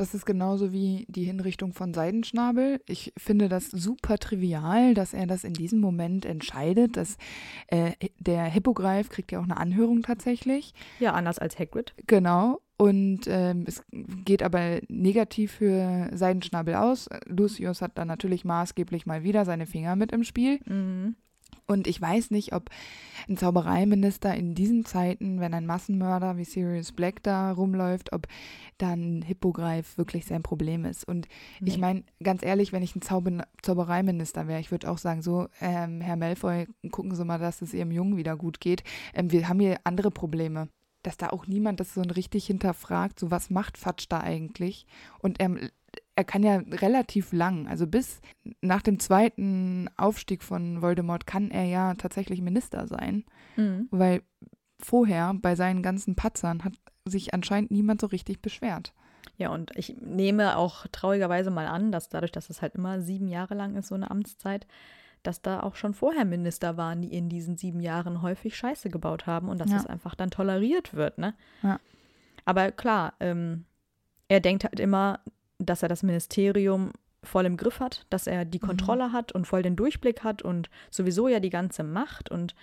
[0.00, 2.80] Das ist genauso wie die Hinrichtung von Seidenschnabel.
[2.86, 6.96] Ich finde das super trivial, dass er das in diesem Moment entscheidet.
[6.96, 7.18] Dass,
[7.66, 10.72] äh, der Hippogreif kriegt ja auch eine Anhörung tatsächlich.
[11.00, 11.92] Ja, anders als Hagrid.
[12.06, 12.62] Genau.
[12.78, 13.84] Und ähm, es
[14.24, 17.10] geht aber negativ für Seidenschnabel aus.
[17.26, 20.60] Lucius hat dann natürlich maßgeblich mal wieder seine Finger mit im Spiel.
[20.64, 21.16] Mhm.
[21.70, 22.68] Und ich weiß nicht, ob
[23.28, 28.26] ein Zaubereiminister in diesen Zeiten, wenn ein Massenmörder wie Sirius Black da rumläuft, ob
[28.78, 31.04] dann Hippogreif wirklich sein Problem ist.
[31.06, 31.28] Und
[31.64, 31.80] ich Nee.
[31.80, 36.00] meine, ganz ehrlich, wenn ich ein Zauber Zaubereiminister wäre, ich würde auch sagen, so, ähm,
[36.00, 38.82] Herr Malfoy, gucken Sie mal, dass es Ihrem Jungen wieder gut geht.
[39.14, 40.68] Ähm, wir haben hier andere Probleme.
[41.02, 44.84] Dass da auch niemand das so richtig hinterfragt, so was macht Fatsch da eigentlich?
[45.20, 45.56] Und er,
[46.20, 48.20] er kann ja relativ lang, also bis
[48.60, 53.24] nach dem zweiten Aufstieg von Voldemort kann er ja tatsächlich Minister sein,
[53.56, 53.88] Mhm.
[53.90, 54.22] weil
[54.78, 58.92] vorher bei seinen ganzen Patzern hat sich anscheinend niemand so richtig beschwert.
[59.36, 63.26] Ja, und ich nehme auch traurigerweise mal an, dass dadurch, dass es halt immer sieben
[63.28, 64.66] Jahre lang ist, so eine Amtszeit,
[65.22, 69.26] dass da auch schon vorher Minister waren, die in diesen sieben Jahren häufig Scheiße gebaut
[69.26, 69.76] haben und dass Ja.
[69.78, 71.34] es einfach dann toleriert wird, ne?
[71.62, 71.78] Ja.
[72.44, 73.64] Aber klar, ähm,
[74.28, 75.20] er denkt halt immer,
[75.66, 76.92] dass er das Ministerium
[77.22, 78.66] voll im Griff hat, dass er die Mhm.
[78.66, 82.54] Kontrolle hat und voll den Durchblick hat und sowieso ja die ganze Macht und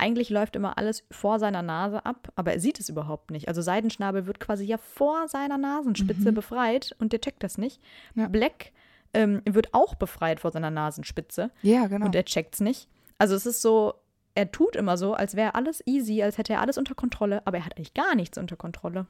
[0.00, 3.48] eigentlich läuft immer alles vor seiner Nase ab, aber er sieht es überhaupt nicht.
[3.48, 6.34] Also Seidenschnabel wird quasi ja vor seiner Nasenspitze Mhm.
[6.36, 7.80] befreit und der checkt das nicht.
[8.14, 8.28] Ja.
[8.28, 8.72] Black
[9.14, 12.06] ähm, wird auch befreit vor seiner Nasenspitze Ja, genau.
[12.06, 12.88] und er checkt's nicht.
[13.18, 13.94] Also es ist so,
[14.34, 17.56] er tut immer so, als wäre alles easy, als hätte er alles unter Kontrolle, aber
[17.58, 19.06] er hat eigentlich gar nichts unter Kontrolle.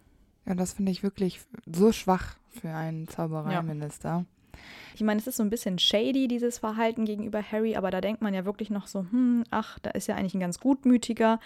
[0.49, 4.25] Ja, das finde ich wirklich so schwach für einen Zaubereiminister.
[4.95, 8.23] Ich meine, es ist so ein bisschen shady, dieses Verhalten gegenüber Harry, aber da denkt
[8.23, 11.39] man ja wirklich noch so, hm, ach, da ist ja eigentlich ein ganz gutmütiger.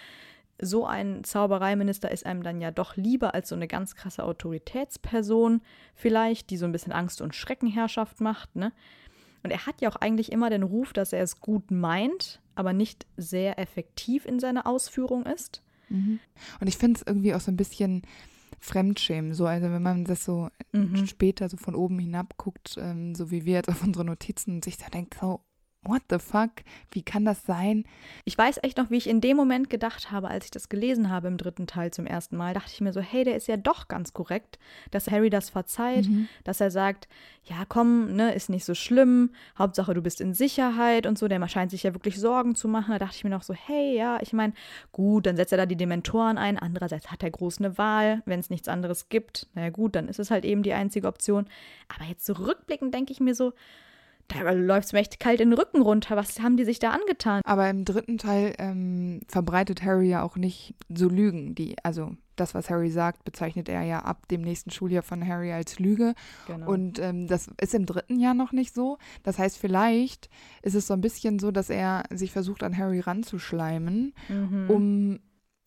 [0.59, 5.61] So ein Zaubereiminister ist einem dann ja doch lieber als so eine ganz krasse Autoritätsperson
[5.93, 8.71] vielleicht, die so ein bisschen Angst- und Schreckenherrschaft macht, ne?
[9.43, 12.71] Und er hat ja auch eigentlich immer den Ruf, dass er es gut meint, aber
[12.71, 15.61] nicht sehr effektiv in seiner Ausführung ist.
[15.89, 16.19] Mhm.
[16.61, 18.03] Und ich finde es irgendwie auch so ein bisschen
[18.63, 19.33] Fremdschämen.
[19.33, 21.05] So, also wenn man das so Mhm.
[21.05, 24.63] später so von oben hinab guckt, ähm, so wie wir jetzt auf unsere Notizen und
[24.63, 25.41] sich da denkt, so,
[25.85, 26.51] what the fuck?
[26.91, 27.85] Wie kann das sein?
[28.25, 31.09] Ich weiß echt noch, wie ich in dem Moment gedacht habe, als ich das gelesen
[31.09, 33.57] habe im dritten Teil zum ersten Mal, dachte ich mir so, hey, der ist ja
[33.57, 34.59] doch ganz korrekt,
[34.91, 36.27] dass Harry das verzeiht, mhm.
[36.43, 37.07] dass er sagt,
[37.43, 41.43] ja, komm, ne, ist nicht so schlimm, Hauptsache du bist in Sicherheit und so, der
[41.47, 42.91] scheint sich ja wirklich Sorgen zu machen.
[42.91, 44.53] Da dachte ich mir noch so, hey, ja, ich meine,
[44.91, 48.39] gut, dann setzt er da die Dementoren ein, andererseits hat er groß eine Wahl, wenn
[48.39, 51.47] es nichts anderes gibt, naja gut, dann ist es halt eben die einzige Option.
[51.93, 53.53] Aber jetzt zurückblickend denke ich mir so,
[54.27, 56.15] da läuft es mir echt kalt in den Rücken runter.
[56.15, 57.41] Was haben die sich da angetan?
[57.45, 61.55] Aber im dritten Teil ähm, verbreitet Harry ja auch nicht so Lügen.
[61.55, 65.51] Die, also das, was Harry sagt, bezeichnet er ja ab dem nächsten Schuljahr von Harry
[65.51, 66.13] als Lüge.
[66.47, 66.69] Genau.
[66.69, 68.97] Und ähm, das ist im dritten Jahr noch nicht so.
[69.23, 70.29] Das heißt, vielleicht
[70.61, 74.69] ist es so ein bisschen so, dass er sich versucht, an Harry ranzuschleimen, mhm.
[74.69, 75.19] um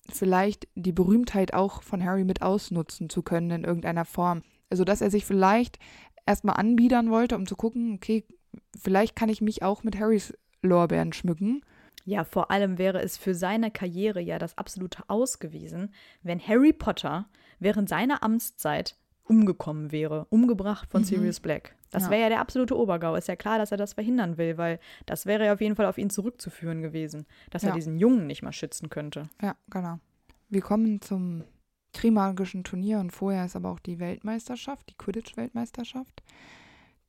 [0.09, 4.43] vielleicht die Berühmtheit auch von Harry mit ausnutzen zu können in irgendeiner Form.
[4.71, 5.79] Also, dass er sich vielleicht
[6.27, 8.25] erstmal anbiedern wollte, um zu gucken, okay,
[8.79, 11.63] vielleicht kann ich mich auch mit Harrys Lorbeeren schmücken.
[12.05, 15.93] Ja, vor allem wäre es für seine Karriere ja das absolute Aus gewesen,
[16.23, 21.07] wenn Harry Potter während seiner Amtszeit umgekommen wäre, umgebracht von mhm.
[21.07, 21.75] Sirius Black.
[21.91, 22.11] Das ja.
[22.11, 23.17] wäre ja der absolute Obergau.
[23.17, 25.87] Ist ja klar, dass er das verhindern will, weil das wäre ja auf jeden Fall
[25.87, 27.71] auf ihn zurückzuführen gewesen, dass ja.
[27.71, 29.29] er diesen Jungen nicht mal schützen könnte.
[29.43, 29.99] Ja, genau.
[30.49, 31.45] Wir kommen zum
[31.93, 36.23] Trimagischen Turnier und vorher ist aber auch die Weltmeisterschaft, die Quidditch-Weltmeisterschaft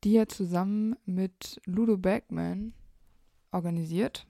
[0.04, 2.72] die er zusammen mit Ludo Bagman
[3.50, 4.26] organisiert.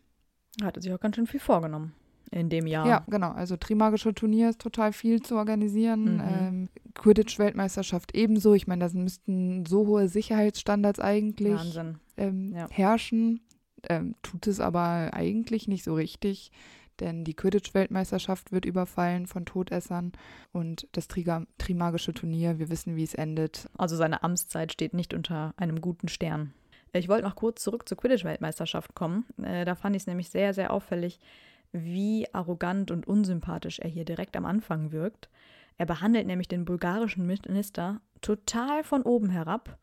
[0.62, 1.94] Hatte sich auch ganz schön viel vorgenommen
[2.31, 2.87] in dem Jahr.
[2.87, 3.31] Ja, genau.
[3.31, 6.16] Also Trimagische Turnier ist total viel zu organisieren.
[6.16, 6.20] Mhm.
[6.20, 8.54] Ähm, Quidditch-Weltmeisterschaft ebenso.
[8.54, 11.78] Ich meine, da müssten so hohe Sicherheitsstandards eigentlich
[12.16, 12.68] ähm, ja.
[12.70, 13.40] herrschen.
[13.88, 16.50] Ähm, tut es aber eigentlich nicht so richtig
[17.00, 20.12] denn die Quidditch-Weltmeisterschaft wird überfallen von Todessern
[20.52, 23.68] und das Triga Trimagische Turnier, wir wissen, wie es endet.
[23.76, 26.52] Also seine Amtszeit steht nicht unter einem guten Stern.
[26.92, 29.26] Ich wollte noch kurz zurück zur Quidditch-Weltmeisterschaft kommen.
[29.42, 31.20] Äh, da fand ich es nämlich sehr, sehr auffällig,
[31.72, 35.28] wie arrogant und unsympathisch er hier direkt am Anfang wirkt.
[35.76, 39.78] Er behandelt nämlich den bulgarischen Minister total von oben herab,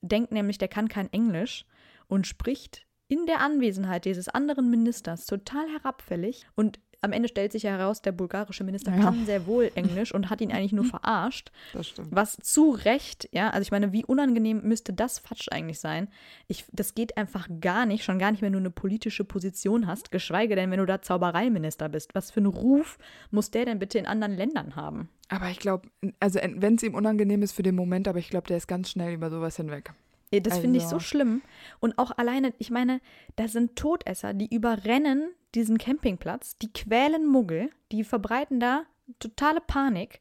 [0.00, 1.66] denkt nämlich, der kann kein Englisch
[2.08, 7.64] und spricht in der Anwesenheit dieses anderen Ministers total herabfällig und am Ende stellt sich
[7.64, 9.02] heraus, der bulgarische Minister ja.
[9.02, 11.52] kann sehr wohl Englisch und hat ihn eigentlich nur verarscht.
[11.72, 12.08] Das stimmt.
[12.10, 16.08] Was zu Recht, ja, also ich meine, wie unangenehm müsste das Fatsch eigentlich sein?
[16.48, 20.10] Ich, das geht einfach gar nicht, schon gar nicht, wenn du eine politische Position hast,
[20.10, 22.14] geschweige denn, wenn du da Zaubereiminister bist.
[22.14, 22.98] Was für einen Ruf
[23.30, 25.08] muss der denn bitte in anderen Ländern haben?
[25.28, 25.88] Aber ich glaube,
[26.20, 28.90] also wenn es ihm unangenehm ist für den Moment, aber ich glaube, der ist ganz
[28.90, 29.92] schnell über sowas hinweg.
[30.30, 30.60] Das also.
[30.60, 31.42] finde ich so schlimm.
[31.80, 33.00] Und auch alleine, ich meine,
[33.36, 38.82] da sind Todesser, die überrennen diesen Campingplatz, die quälen Muggel, die verbreiten da
[39.18, 40.20] totale Panik.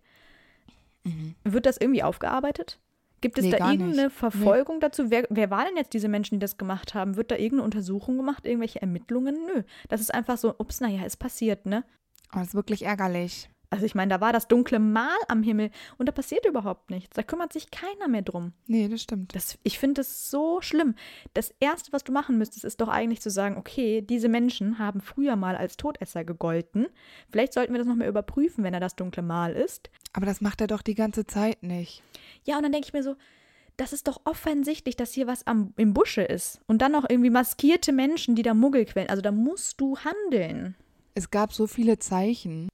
[1.04, 1.36] Mhm.
[1.44, 2.80] Wird das irgendwie aufgearbeitet?
[3.22, 4.16] Gibt es nee, da irgendeine nicht.
[4.16, 4.82] Verfolgung nee.
[4.82, 5.10] dazu?
[5.10, 7.16] Wer, wer war denn jetzt diese Menschen, die das gemacht haben?
[7.16, 9.36] Wird da irgendeine Untersuchung gemacht, irgendwelche Ermittlungen?
[9.48, 9.64] Nö.
[9.90, 11.84] Das ist einfach so, ups, naja, ist passiert, ne?
[12.34, 13.50] Oh, das ist wirklich ärgerlich.
[13.76, 17.14] Also ich meine, da war das dunkle Mal am Himmel und da passiert überhaupt nichts.
[17.14, 18.54] Da kümmert sich keiner mehr drum.
[18.68, 19.36] Nee, das stimmt.
[19.36, 20.96] Das, ich finde das so schlimm.
[21.34, 25.02] Das Erste, was du machen müsstest, ist doch eigentlich zu sagen, okay, diese Menschen haben
[25.02, 26.88] früher mal als Todesser gegolten.
[27.30, 29.90] Vielleicht sollten wir das nochmal überprüfen, wenn er das dunkle Mal ist.
[30.14, 32.02] Aber das macht er doch die ganze Zeit nicht.
[32.46, 33.18] Ja, und dann denke ich mir so,
[33.76, 36.62] das ist doch offensichtlich, dass hier was am, im Busche ist.
[36.66, 39.10] Und dann noch irgendwie maskierte Menschen, die da Muggel quälen.
[39.10, 40.76] Also da musst du handeln.
[41.14, 42.70] Es gab so viele Zeichen.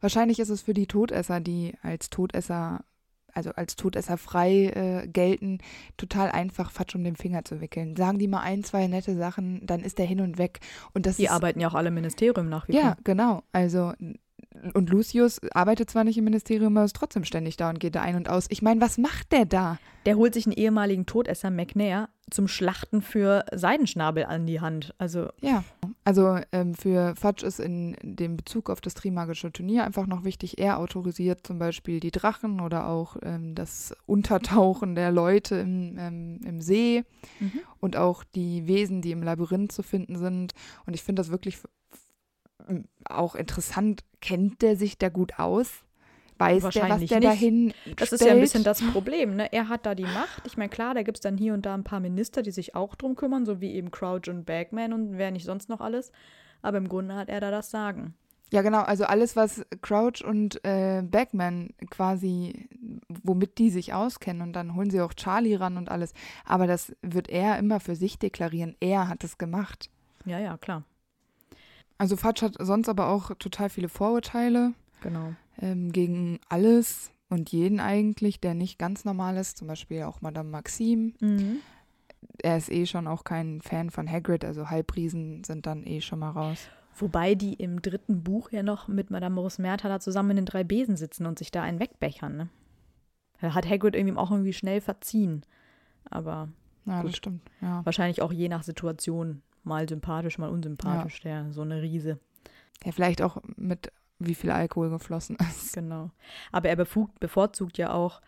[0.00, 2.84] Wahrscheinlich ist es für die Todesser, die als Todesser,
[3.32, 5.58] also als Todesser frei äh, gelten,
[5.96, 7.96] total einfach, Fatsch um den Finger zu wickeln.
[7.96, 10.60] Sagen die mal ein, zwei nette Sachen, dann ist der hin und weg.
[10.94, 12.82] Und das die ist, arbeiten ja auch alle im Ministerium nach wie vor.
[12.82, 13.42] Ja, genau.
[13.52, 13.92] Also
[14.74, 18.02] und Lucius arbeitet zwar nicht im Ministerium, aber ist trotzdem ständig da und geht da
[18.02, 18.46] ein und aus.
[18.48, 19.78] Ich meine, was macht der da?
[20.06, 24.94] Der holt sich einen ehemaligen Todesser McNair zum Schlachten für Seidenschnabel an die Hand.
[24.98, 25.62] Also ja,
[26.04, 30.58] also ähm, für Fudge ist in dem Bezug auf das Trimagische Turnier einfach noch wichtig,
[30.58, 36.40] er autorisiert zum Beispiel die Drachen oder auch ähm, das Untertauchen der Leute im, ähm,
[36.44, 37.04] im See
[37.38, 37.60] mhm.
[37.78, 40.52] und auch die Wesen, die im Labyrinth zu finden sind.
[40.84, 41.58] Und ich finde das wirklich
[43.04, 45.84] auch interessant, kennt der sich da gut aus?
[46.38, 47.24] Weiß der, was der nicht.
[47.24, 49.36] dahin Das ist ja ein bisschen das Problem.
[49.36, 49.50] Ne?
[49.52, 50.42] Er hat da die Macht.
[50.44, 52.74] Ich meine, klar, da gibt es dann hier und da ein paar Minister, die sich
[52.74, 56.12] auch drum kümmern, so wie eben Crouch und Bagman und wer nicht sonst noch alles.
[56.60, 58.14] Aber im Grunde hat er da das Sagen.
[58.52, 58.82] Ja, genau.
[58.82, 62.68] Also alles, was Crouch und äh, Bagman quasi,
[63.08, 64.42] womit die sich auskennen.
[64.42, 66.12] Und dann holen sie auch Charlie ran und alles.
[66.44, 68.76] Aber das wird er immer für sich deklarieren.
[68.80, 69.90] Er hat es gemacht.
[70.26, 70.84] Ja, ja, klar.
[71.98, 74.72] Also Fatsch hat sonst aber auch total viele Vorurteile.
[75.02, 75.34] Genau.
[75.60, 79.56] Ähm, gegen alles und jeden eigentlich, der nicht ganz normal ist.
[79.58, 81.12] Zum Beispiel auch Madame Maxime.
[81.20, 81.58] Mhm.
[82.42, 86.18] er ist eh schon auch kein Fan von Hagrid, also Halbriesen sind dann eh schon
[86.18, 86.68] mal raus.
[86.98, 90.64] Wobei die im dritten Buch ja noch mit Madame Rosmerta da zusammen in den drei
[90.64, 92.48] Besen sitzen und sich da einen wegbechern, ne?
[93.40, 95.42] Da hat Hagrid irgendwie auch irgendwie schnell verziehen.
[96.10, 96.48] Aber
[96.86, 97.10] Ja, Gut.
[97.10, 97.42] das stimmt.
[97.60, 97.84] Ja.
[97.84, 102.18] wahrscheinlich auch je nach Situation mal sympathisch, mal unsympathisch, der so eine Riese.
[102.84, 105.74] ja, vielleicht auch mit wie viel Alkohol geflossen ist.
[105.74, 106.10] Genau.
[106.52, 108.22] Aber er befugt, bevorzugt ja auch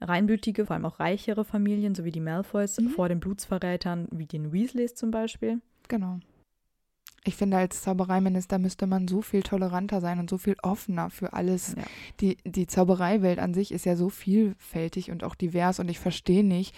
[0.00, 2.90] reinblütige, vor allem auch reichere Familien, so wie die Malfoys, Mhm.
[2.90, 5.60] vor den Blutsverrätern wie den Weasleys zum Beispiel.
[5.88, 6.18] Genau.
[7.24, 11.32] Ich finde, als Zaubereiminister müsste man so viel toleranter sein und so viel offener für
[11.34, 11.76] alles.
[11.76, 11.84] Ja.
[12.20, 16.42] Die, die Zaubereiwelt an sich ist ja so vielfältig und auch divers und ich verstehe
[16.42, 16.74] nicht,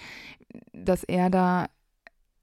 [0.74, 1.68] dass er da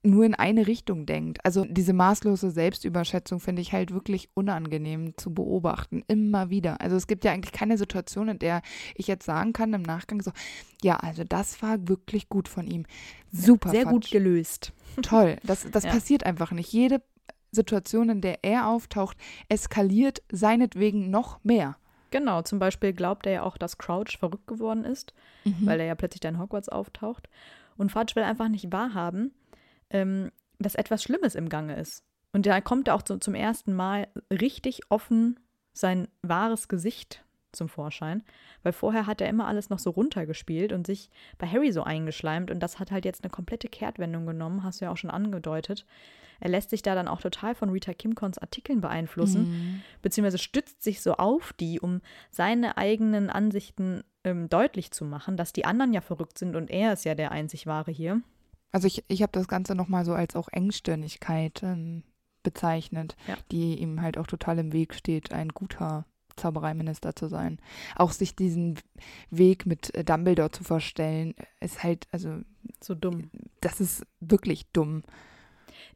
[0.04, 1.44] nur in eine Richtung denkt.
[1.44, 6.80] Also diese maßlose Selbstüberschätzung finde ich halt wirklich unangenehm zu beobachten, immer wieder.
[6.80, 8.62] Also es gibt ja eigentlich keine Situation, in der
[8.96, 10.32] ich jetzt sagen kann im Nachgang so,
[10.82, 12.84] ja, also das war wirklich gut von ihm.
[13.30, 13.70] Super.
[13.70, 14.12] Sehr gut Fatsch.
[14.12, 14.72] gelöst.
[15.02, 15.36] Toll.
[15.44, 15.90] Das, das Ja.
[15.92, 16.72] passiert einfach nicht.
[16.72, 17.00] Jede
[17.52, 19.16] Situation, in der er auftaucht,
[19.48, 21.76] eskaliert seinetwegen noch mehr.
[22.10, 25.66] Genau, zum Beispiel glaubt er ja auch, dass Crouch verrückt geworden ist, Mhm.
[25.66, 27.28] weil er ja plötzlich da in Hogwarts auftaucht.
[27.76, 29.32] Und Fudge will einfach nicht wahrhaben,
[29.92, 32.04] ähm, dass etwas Schlimmes im Gange ist.
[32.32, 35.38] Und da kommt er auch so zum ersten Mal richtig offen
[35.72, 38.22] sein wahres Gesicht zum Vorschein,
[38.62, 42.50] weil vorher hat er immer alles noch so runtergespielt und sich bei Harry so eingeschleimt
[42.50, 45.84] und das hat halt jetzt eine komplette Kehrtwendung genommen, hast du ja auch schon angedeutet.
[46.40, 49.82] Er lässt sich da dann auch total von Rita Kimcons Artikeln beeinflussen Mhm.
[50.00, 52.00] beziehungsweise stützt sich so auf die, um
[52.30, 56.94] seine eigenen Ansichten ähm, deutlich zu machen, dass die anderen ja verrückt sind und er
[56.94, 58.22] ist ja der einzig Wahre hier.
[58.72, 62.02] Also ich, ich habe das Ganze nochmal so als auch Engstirnigkeit ähm,
[62.42, 63.36] bezeichnet, Ja.
[63.50, 66.06] die ihm halt auch total im Weg steht, ein guter
[66.36, 67.58] Zaubereiminister zu sein.
[67.94, 68.78] Auch sich diesen
[69.30, 72.40] Weg mit äh, Dumbledore zu verstellen, ist halt, also
[72.80, 73.30] So dumm.
[73.60, 75.02] das ist wirklich dumm.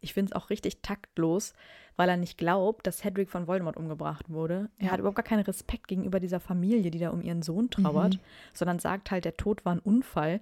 [0.01, 1.55] Ich finde es auch richtig taktlos,
[1.97, 4.69] weil er nicht glaubt, dass Hedwig von Voldemort umgebracht wurde.
[4.79, 4.93] Er Ja.
[4.93, 8.21] hat überhaupt gar keinen Respekt gegenüber dieser Familie, die da um ihren Sohn trauert, Mhm.
[8.53, 10.41] sondern sagt halt, der Tod war ein Unfall.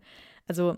[0.48, 0.76] Also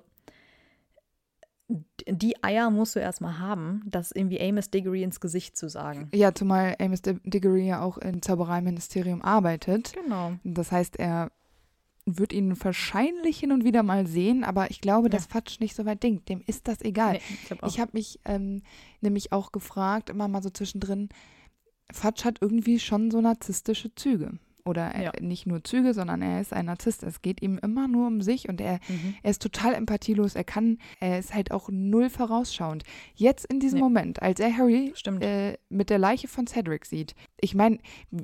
[1.68, 6.08] die Eier musst du erstmal haben, das irgendwie Amos Diggory ins Gesicht zu sagen.
[6.14, 9.92] Ja, zumal Amos Di- Diggory ja auch im Zaubereiministerium arbeitet.
[9.94, 10.34] Genau.
[10.44, 11.32] Das heißt, er
[12.08, 15.84] wird ihn wahrscheinlich hin und wieder mal sehen, aber ich glaube, dass Fatsch nicht so
[15.86, 16.28] weit denkt.
[16.28, 17.14] Dem ist das egal.
[17.14, 17.62] Nee, ich.
[17.66, 18.62] Ich habe mich ähm,
[19.00, 21.08] nämlich auch gefragt, immer mal so zwischendrin,
[21.92, 24.38] Fatsch hat irgendwie schon so narzisstische Züge.
[24.66, 25.12] Oder er, Ja.
[25.20, 27.02] nicht nur Züge, sondern er ist ein Narzisst.
[27.04, 29.14] Es geht ihm immer nur um sich und er, Mhm.
[29.22, 30.34] er ist total empathielos.
[30.34, 32.82] Er kann, er ist halt auch null vorausschauend.
[33.14, 33.82] Jetzt in diesem Nee.
[33.84, 37.14] Moment, als er Harry äh, mit der Leiche von Cedric sieht.
[37.40, 37.78] Ich meine,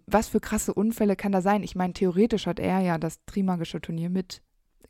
[0.07, 1.63] was für krasse Unfälle kann da sein?
[1.63, 4.43] Ich meine, theoretisch hat er ja das Trimagische Turnier mit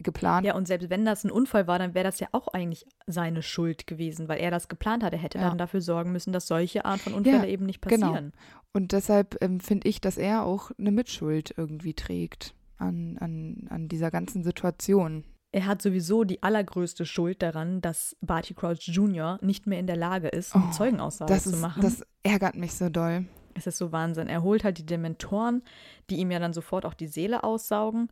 [0.02, 0.46] geplant.
[0.46, 3.42] Ja, und selbst wenn das ein Unfall war, dann wäre das ja auch eigentlich seine
[3.42, 5.12] Schuld gewesen, weil er das geplant hat.
[5.12, 5.48] Er hätte Ja.
[5.48, 8.08] dann dafür sorgen müssen, dass solche Art von Unfälle Ja, eben nicht genau.
[8.08, 8.32] passieren.
[8.72, 13.88] Und deshalb ähm, finde ich, dass er auch eine Mitschuld irgendwie trägt an, an, an
[13.88, 15.24] dieser ganzen Situation.
[15.54, 19.38] Er hat sowieso die allergrößte Schuld daran, dass Barty Crouch Jr.
[19.42, 21.82] nicht mehr in der Lage ist, eine Oh, Zeugenaussage zu ist, machen.
[21.82, 23.26] das ärgert mich so doll.
[23.54, 24.28] Es ist so Wahnsinn.
[24.28, 25.62] Er holt halt die Dementoren,
[26.08, 28.08] die ihm ja dann sofort auch die Seele aussaugen.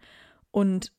[0.50, 0.92] Und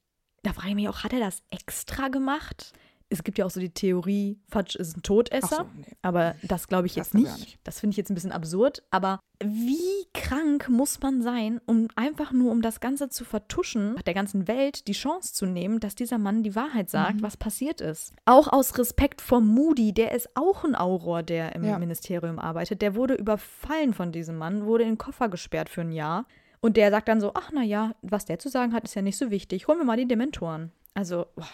[0.43, 2.73] da frage ich mich auch, hat er das extra gemacht?
[3.13, 5.47] Es gibt ja auch so die Theorie, Fudge ist ein Todesser.
[5.57, 5.83] So, nee.
[6.01, 7.39] Aber das glaube ich Das jetzt ich nicht.
[7.39, 7.59] nicht.
[7.65, 8.83] Das finde ich jetzt ein bisschen absurd.
[8.89, 14.13] Aber wie krank muss man sein, um einfach nur, um das Ganze zu vertuschen, der
[14.13, 17.21] ganzen Welt die Chance zu nehmen, dass dieser Mann die Wahrheit sagt, Mhm.
[17.23, 18.13] was passiert ist.
[18.23, 21.77] Auch aus Respekt vor Moody, der ist auch ein Auror, der im Ja.
[21.79, 22.81] Ministerium arbeitet.
[22.81, 26.25] Der wurde überfallen von diesem Mann, wurde in den Koffer gesperrt für ein Jahr.
[26.61, 29.01] Und der sagt dann so, ach na ja, was der zu sagen hat, ist ja
[29.01, 29.67] nicht so wichtig.
[29.67, 30.71] Holen wir mal die Dementoren.
[30.93, 31.47] Also, boah.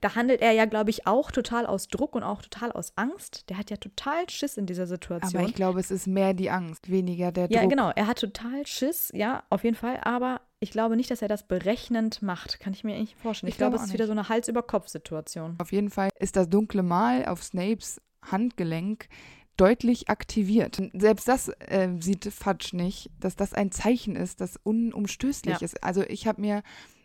[0.00, 3.48] da handelt er ja, glaube ich, auch total aus Druck und auch total aus Angst.
[3.50, 5.40] Der hat ja total Schiss in dieser Situation.
[5.40, 7.70] Aber ich glaube, es ist mehr die Angst, weniger der ja, Druck.
[7.70, 7.90] genau.
[7.96, 9.98] Er hat total Schiss, ja, auf jeden Fall.
[10.02, 12.60] Aber ich glaube nicht, dass er das berechnend macht.
[12.60, 13.48] Kann ich mir nicht vorstellen.
[13.48, 14.14] Ich, Ich glaube, glaube es ist wieder nicht.
[14.14, 15.56] so eine Hals-über-Kopf-Situation.
[15.58, 19.08] Auf jeden Fall ist das dunkle Mal auf Snapes Handgelenk
[19.56, 20.80] deutlich aktiviert.
[20.92, 25.64] Selbst das äh, sieht Fudge nicht, dass das ein Zeichen ist, das unumstößlich Ja.
[25.64, 25.82] ist.
[25.82, 26.62] Also ich habe mir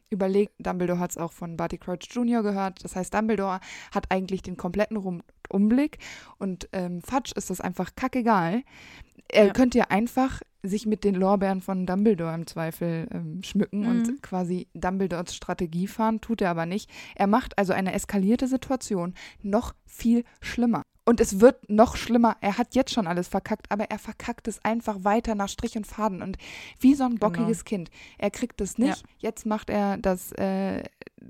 [0.10, 2.44] überlegt, Dumbledore hat es auch von Barty Crouch Jr.
[2.44, 2.84] gehört.
[2.84, 3.62] Das heißt, Dumbledore
[3.94, 4.98] hat eigentlich den kompletten
[5.50, 6.00] Umblick
[6.38, 8.64] und ähm, Fudge ist das einfach kackegal.
[9.30, 9.54] Er Ja.
[9.54, 13.88] könnte ja einfach sich mit den Lorbeeren von Dumbledore im Zweifel ähm, schmücken Mhm.
[13.88, 16.90] und quasi Dumbledores Strategie fahren, tut er aber nicht.
[17.16, 20.84] Er macht also eine eskalierte Situation noch viel schlimmer.
[21.04, 22.38] Und es wird noch schlimmer.
[22.42, 25.88] Er hat jetzt schon alles verkackt, aber er verkackt es einfach weiter nach Strich und
[25.88, 26.22] Faden.
[26.22, 26.38] Und
[26.80, 27.28] wie so ein Genau.
[27.28, 27.90] bockiges Kind.
[28.20, 29.04] Er kriegt es nicht.
[29.18, 30.84] Jetzt macht er das, äh,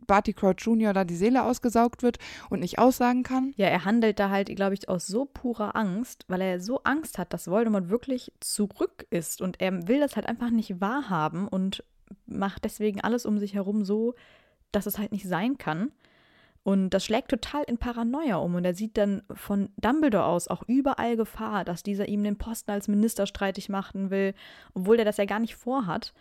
[0.07, 0.93] Barty Crouch Jr.
[0.93, 2.17] da die Seele ausgesaugt wird
[2.49, 3.53] und nicht aussagen kann.
[3.57, 7.17] Ja, er handelt da halt, glaube ich, aus so purer Angst, weil er so Angst
[7.17, 11.83] hat, dass Voldemort wirklich zurück ist und er will das halt einfach nicht wahrhaben und
[12.25, 14.15] macht deswegen alles um sich herum so,
[14.71, 15.91] dass es halt nicht sein kann.
[16.63, 18.53] Und das schlägt total in Paranoia um.
[18.55, 22.69] Und er sieht dann von Dumbledore aus auch überall Gefahr, dass dieser ihm den Posten
[22.71, 24.35] als Minister streitig machen will,
[24.75, 26.13] obwohl er das ja gar nicht vorhat.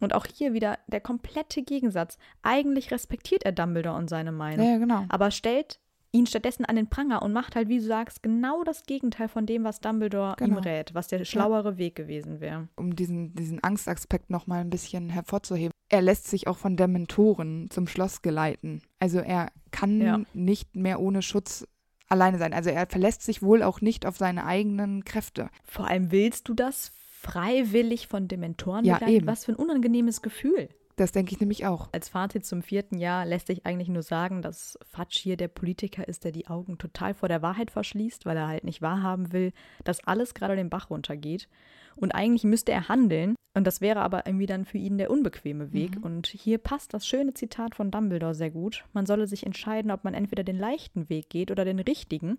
[0.00, 2.18] Und auch hier wieder der komplette Gegensatz.
[2.42, 4.66] Eigentlich respektiert er Dumbledore und seine Meinung.
[4.66, 5.04] Ja, genau.
[5.08, 5.78] Aber stellt
[6.12, 9.44] ihn stattdessen an den Pranger und macht halt, wie du sagst, genau das Gegenteil von
[9.44, 10.56] dem, was Dumbledore Genau.
[10.56, 12.68] ihm rät, was der schlauere Weg gewesen wäre.
[12.76, 15.72] um diesen, diesen Angstaspekt nochmal ein bisschen hervorzuheben.
[15.88, 18.80] Er lässt sich auch von Dementoren zum Schloss geleiten.
[18.98, 20.20] Also er kann Ja.
[20.34, 21.66] nicht mehr ohne Schutz
[22.08, 22.52] alleine sein.
[22.52, 25.50] Also er verlässt sich wohl auch nicht auf seine eigenen Kräfte.
[25.64, 29.16] Vor allem willst du das freiwillig von Dementoren Ja, begleitet?
[29.16, 29.26] eben.
[29.26, 30.68] Was für ein unangenehmes Gefühl.
[30.96, 31.88] Das denke ich nämlich auch.
[31.92, 36.08] Als Fazit zum vierten Jahr lässt sich eigentlich nur sagen, dass Fatsch hier der Politiker
[36.08, 39.52] ist, der die Augen total vor der Wahrheit verschließt, weil er halt nicht wahrhaben will,
[39.84, 41.48] dass alles gerade den Bach runtergeht.
[41.96, 45.72] Und eigentlich müsste er handeln, und das wäre aber irgendwie dann für ihn der unbequeme
[45.72, 45.96] Weg.
[46.02, 48.84] Und hier passt das schöne Zitat von Dumbledore sehr gut.
[48.92, 52.38] Man solle sich entscheiden, ob man entweder den leichten Weg geht oder den richtigen.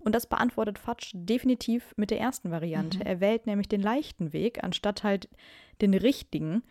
[0.00, 3.02] Und das beantwortet Fatsch definitiv mit der ersten Variante.
[3.02, 5.30] Er wählt nämlich den leichten Weg, anstatt halt
[5.80, 6.62] den richtigen.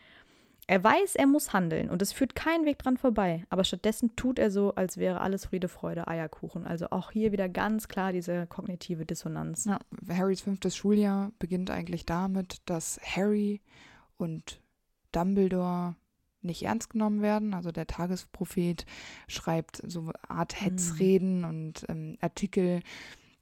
[0.70, 4.38] Er weiß, er muss handeln und es führt kein Weg dran vorbei, aber stattdessen tut
[4.38, 6.64] er so, als wäre alles Friede, Freude, Eierkuchen.
[6.64, 9.66] Also auch hier wieder ganz klar diese kognitive Dissonanz.
[9.66, 13.62] Ja, Harrys fünftes Schuljahr beginnt eigentlich damit, dass Harry
[14.18, 14.62] und
[15.12, 15.96] Dumbledore
[16.44, 17.56] nicht ernst genommen werden.
[17.56, 18.86] Also der Tagesprophet
[19.28, 22.82] schreibt so eine Art Hetzreden und ähm, Artikel,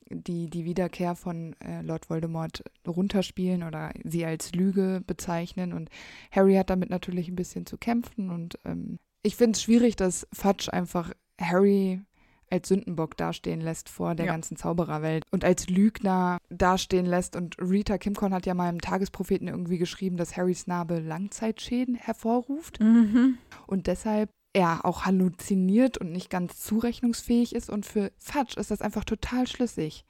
[0.10, 5.74] die die Wiederkehr von äh, Lord Voldemort runterspielen oder sie als Lüge bezeichnen.
[5.74, 5.90] Und
[6.32, 8.30] Harry hat damit natürlich ein bisschen zu kämpfen.
[8.30, 12.02] Und ähm, ich finde es schwierig, dass Fudge einfach Harry
[12.50, 14.32] als Sündenbock dastehen lässt vor der Ja.
[14.32, 17.36] ganzen Zaubererwelt und als Lügner dastehen lässt.
[17.36, 22.80] Und Rita Kimcorn hat ja mal im Tagespropheten irgendwie geschrieben, dass Harrys Narbe Langzeitschäden hervorruft
[22.80, 23.38] Mhm.
[23.68, 27.70] und deshalb er auch halluziniert und nicht ganz zurechnungsfähig ist.
[27.70, 30.04] Und für Fudge ist das einfach total schlüssig.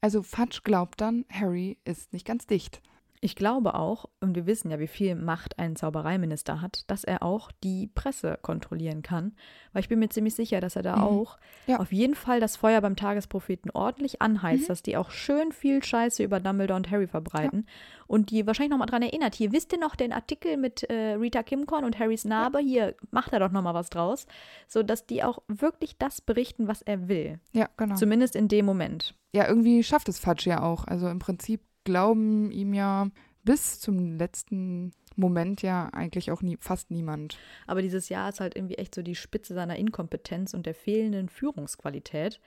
[0.00, 2.82] Also Fudge glaubt dann, Harry ist nicht ganz dicht.
[3.24, 7.22] Ich glaube auch, und wir wissen ja, wie viel Macht ein Zaubereiminister hat, dass er
[7.22, 9.36] auch die Presse kontrollieren kann.
[9.72, 11.02] Weil ich bin mir ziemlich sicher, dass er da Mhm.
[11.02, 11.36] auch
[11.68, 11.76] Ja.
[11.78, 14.66] auf jeden Fall das Feuer beim Tagespropheten ordentlich anheizt, Mhm.
[14.66, 17.66] dass die auch schön viel Scheiße über Dumbledore und Harry verbreiten.
[18.08, 19.36] Und die wahrscheinlich nochmal dran erinnert.
[19.36, 22.58] Hier, wisst ihr noch den Artikel mit äh, Rita Kimcorn und Harrys Narbe?
[22.58, 24.26] Hier, macht er doch nochmal was draus.
[24.66, 27.38] So dass die auch wirklich das berichten, was er will.
[27.52, 27.94] Ja, genau.
[27.94, 29.14] Zumindest in dem Moment.
[29.32, 30.86] ja, irgendwie schafft es Fudge ja auch.
[30.88, 33.08] Also im Prinzip glauben ihm ja
[33.44, 37.38] bis zum letzten Moment ja eigentlich auch nie, fast niemand.
[37.66, 41.28] Aber dieses Jahr ist halt irgendwie echt so die Spitze seiner Inkompetenz und der fehlenden
[41.28, 42.40] Führungsqualität.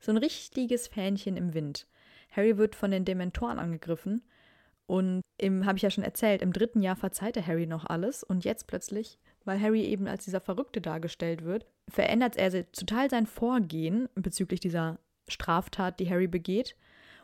[0.00, 1.86] So ein richtiges Fähnchen im Wind.
[2.30, 4.22] Harry wird von den Dementoren angegriffen
[4.86, 8.22] und im, habe ich ja schon erzählt, im dritten Jahr verzeiht er Harry noch alles
[8.22, 13.26] und jetzt plötzlich, weil Harry eben als dieser Verrückte dargestellt wird, verändert er total sein
[13.26, 16.76] Vorgehen bezüglich dieser Straftat, die Harry begeht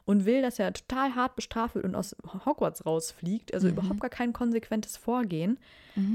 [0.06, 3.52] und will, dass er total hart bestraft wird und aus Hogwarts rausfliegt.
[3.52, 5.58] Also überhaupt gar kein konsequentes Vorgehen,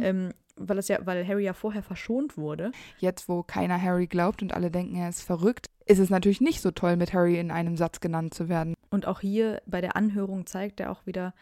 [0.02, 2.72] ähm, weil, es ja, weil Harry ja vorher verschont wurde.
[3.00, 6.62] Jetzt, wo keiner Harry glaubt und alle denken, er ist verrückt, ist es natürlich nicht
[6.62, 8.76] so toll, mit Harry in einem Satz genannt zu werden.
[8.90, 11.34] Und auch hier bei der Anhörung zeigt er auch wieder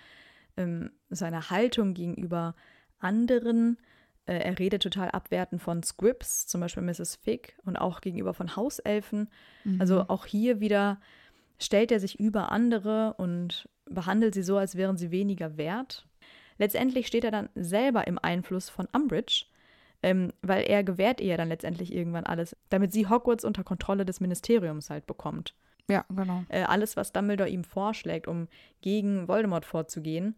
[0.57, 2.55] ähm, seine Haltung gegenüber
[2.97, 3.77] anderen.
[4.25, 7.15] Äh, er redet total abwertend von Scripps, zum Beispiel Mrs.
[7.15, 9.29] Fig, und auch gegenüber von Hauselfen.
[9.77, 10.99] Also auch hier wieder
[11.59, 16.07] stellt er sich über andere und behandelt sie so, als wären sie weniger wert.
[16.57, 19.45] Letztendlich steht er dann selber im Einfluss von Umbridge,
[20.03, 24.19] ähm, weil er gewährt ihr dann letztendlich irgendwann alles, damit sie Hogwarts unter Kontrolle des
[24.19, 25.55] Ministeriums halt bekommt
[25.89, 26.43] Ja, genau.
[26.49, 28.47] äh, alles, was Dumbledore ihm vorschlägt, um
[28.81, 30.35] gegen Voldemort vorzugehen,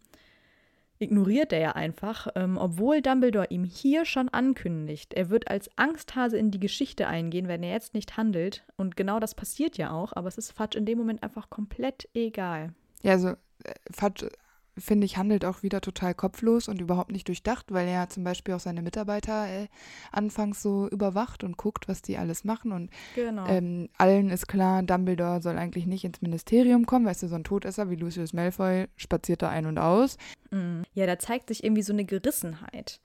[1.01, 6.37] ignoriert er ja einfach, ähm, obwohl Dumbledore ihm hier schon ankündigt, er wird als Angsthase
[6.37, 8.63] in die Geschichte eingehen, wenn er jetzt nicht handelt.
[8.77, 12.07] Und genau das passiert ja auch, aber es ist Fudge in dem Moment einfach komplett
[12.13, 12.73] egal.
[13.01, 14.29] Ja, also äh, Fudge,
[14.77, 18.53] finde ich, handelt auch wieder total kopflos und überhaupt nicht durchdacht, weil er zum Beispiel
[18.53, 19.67] auch seine Mitarbeiter äh,
[20.11, 22.71] anfangs so überwacht und guckt, was die alles machen.
[22.71, 23.45] Und Genau.
[23.47, 27.05] ähm, allen ist klar, Dumbledore soll eigentlich nicht ins Ministerium kommen.
[27.05, 30.17] Weißt du, so ein Todesser wie Lucius Malfoy spaziert da ein und aus.
[30.51, 30.81] Mm.
[30.93, 32.99] Ja, da zeigt sich irgendwie so eine Gerissenheit.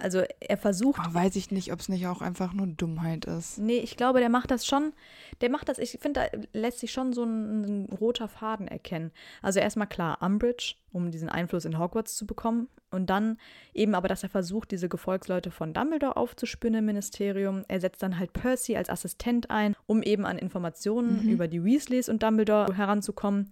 [0.00, 1.00] Also er versucht.
[1.06, 3.58] Oh, weiß ich nicht, ob es nicht auch einfach nur Dummheit ist.
[3.58, 4.92] Nee, ich glaube, der macht das schon.
[5.40, 9.12] Der macht das, ich finde, da lässt sich schon so ein, ein roter Faden erkennen.
[9.42, 12.68] Also erstmal klar, Umbridge, um diesen Einfluss in Hogwarts zu bekommen.
[12.90, 13.36] Und dann
[13.74, 17.64] eben aber, dass er versucht, diese Gefolgsleute von Dumbledore aufzuspüren im Ministerium.
[17.68, 21.28] Er setzt dann halt Percy als Assistent ein, um eben an Informationen mhm.
[21.28, 23.50] über die Weasleys und Dumbledore heranzukommen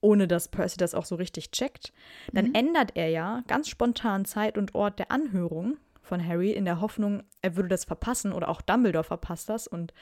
[0.00, 1.92] ohne dass Percy das auch so richtig checkt.
[2.32, 2.54] Dann mhm.
[2.54, 7.22] ändert er ja ganz spontan Zeit und Ort der Anhörung von Harry in der Hoffnung,
[7.40, 9.94] er würde das verpassen oder auch Dumbledore verpasst das und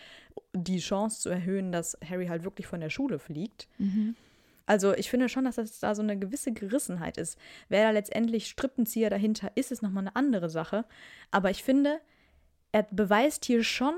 [0.55, 3.69] die Chance zu erhöhen, dass Harry halt wirklich von der Schule fliegt.
[3.79, 4.17] Mhm.
[4.65, 7.39] Also ich finde schon, dass das da so eine gewisse Gerissenheit ist.
[7.69, 10.85] Wer da letztendlich Strippenzieher dahinter ist, ist nochmal eine andere Sache.
[11.31, 12.01] Aber ich finde,
[12.73, 13.95] er beweist hier schon,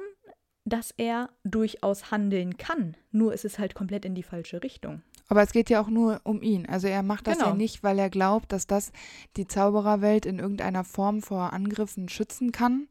[0.65, 2.97] dass er durchaus handeln kann.
[3.11, 5.03] Nur ist es halt komplett in die falsche Richtung.
[5.31, 6.67] Aber es geht ja auch nur um ihn.
[6.67, 7.51] Also er macht das genau.
[7.51, 8.91] ja nicht, weil er glaubt, dass das
[9.37, 12.89] die Zaubererwelt in irgendeiner Form vor Angriffen schützen kann,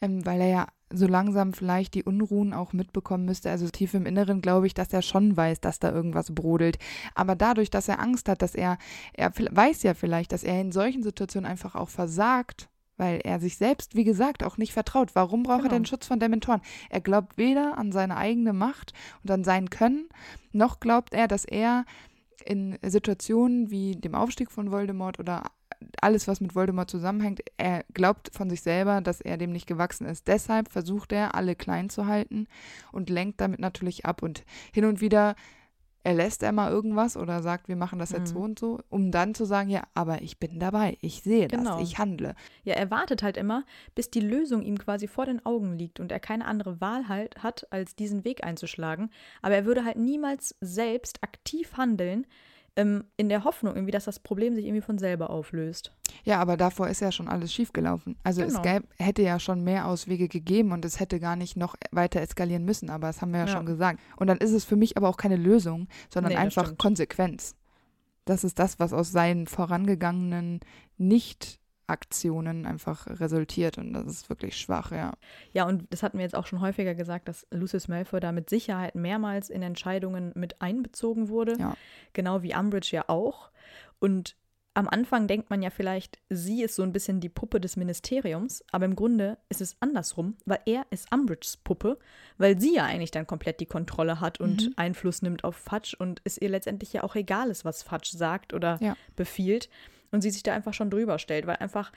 [0.00, 3.50] ähm, weil er ja so langsam vielleicht die Unruhen auch mitbekommen müsste.
[3.50, 6.78] Also tief im Inneren glaube ich, dass er schon weiß, dass da irgendwas brodelt.
[7.16, 8.78] Aber dadurch, dass er Angst hat, dass er,
[9.12, 12.68] er weiß ja vielleicht, dass er in solchen Situationen einfach auch versagt
[12.98, 15.14] weil er sich selbst, wie gesagt, auch nicht vertraut.
[15.14, 15.74] Warum braucht genau.
[15.74, 16.60] er den Schutz von Dementoren?
[16.90, 18.92] Er glaubt weder an seine eigene Macht
[19.22, 20.08] und an sein Können,
[20.52, 21.84] noch glaubt er, dass er
[22.44, 25.44] in Situationen wie dem Aufstieg von Voldemort oder
[26.00, 30.06] alles, was mit Voldemort zusammenhängt, er glaubt von sich selber, dass er dem nicht gewachsen
[30.06, 30.26] ist.
[30.28, 32.46] Deshalb versucht er, alle klein zu halten
[32.92, 34.22] und lenkt damit natürlich ab.
[34.22, 35.36] Und hin und wieder
[36.04, 38.38] er mal irgendwas oder sagt, wir machen das jetzt mhm.
[38.38, 41.78] so und so, um dann zu sagen, ja, aber ich bin dabei, ich sehe genau.
[41.78, 42.34] das, ich handle.
[42.64, 46.12] Ja, er wartet halt immer, bis die Lösung ihm quasi vor den Augen liegt und
[46.12, 49.10] er keine andere Wahl halt hat, als diesen Weg einzuschlagen.
[49.42, 52.26] Aber er würde halt niemals selbst aktiv handeln,
[52.78, 55.92] ähm, in der Hoffnung irgendwie, dass das Problem sich irgendwie von selber auflöst.
[56.24, 58.16] Ja, aber davor ist ja schon alles schiefgelaufen.
[58.22, 58.54] Also genau.
[58.54, 62.20] es gäb, hätte ja schon mehr Auswege gegeben und es hätte gar nicht noch weiter
[62.20, 63.52] eskalieren müssen, aber das haben wir ja, ja.
[63.52, 64.00] schon gesagt.
[64.16, 67.56] Und dann ist es für mich aber auch keine Lösung, sondern nee, einfach Konsequenz.
[68.24, 70.60] Das ist das, was aus seinen vorangegangenen
[70.98, 71.57] nicht
[71.88, 75.14] Aktionen einfach resultiert und das ist wirklich schwach, ja.
[75.52, 78.50] Ja, und das hatten wir jetzt auch schon häufiger gesagt, dass Lucius Malfoy da mit
[78.50, 81.74] Sicherheit mehrmals in Entscheidungen mit einbezogen wurde, ja.
[82.12, 83.50] genau wie Umbridge ja auch.
[83.98, 84.36] Und
[84.78, 88.62] am Anfang denkt man ja vielleicht, sie ist so ein bisschen die Puppe des Ministeriums,
[88.70, 91.98] aber im Grunde ist es andersrum, weil er ist Umbridges Puppe,
[92.36, 94.74] weil sie ja eigentlich dann komplett die Kontrolle hat und mhm.
[94.76, 98.54] Einfluss nimmt auf Fudge und es ihr letztendlich ja auch egal ist, was Fudge sagt
[98.54, 98.96] oder ja.
[99.16, 99.68] befiehlt
[100.10, 101.92] und sie sich da einfach schon drüber stellt, weil einfach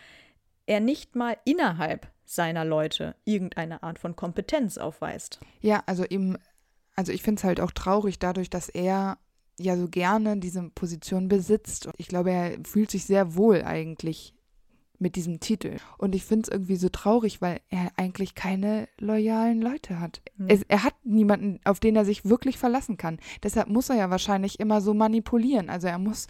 [0.65, 5.39] er nicht mal innerhalb seiner Leute irgendeine Art von Kompetenz aufweist.
[5.61, 6.37] Ja, also eben,
[6.95, 9.17] also ich finde es halt auch traurig dadurch, dass er
[9.59, 11.87] ja so gerne diese Position besitzt.
[11.87, 14.33] Und ich glaube, er fühlt sich sehr wohl eigentlich
[15.01, 15.77] mit diesem Titel.
[15.97, 20.21] Und ich finde es irgendwie so traurig, weil er eigentlich keine loyalen Leute hat.
[20.37, 20.47] Mhm.
[20.47, 23.19] Es, er hat niemanden, auf den er sich wirklich verlassen kann.
[23.43, 25.69] Deshalb muss er ja wahrscheinlich immer so manipulieren.
[25.69, 26.27] Also er muss,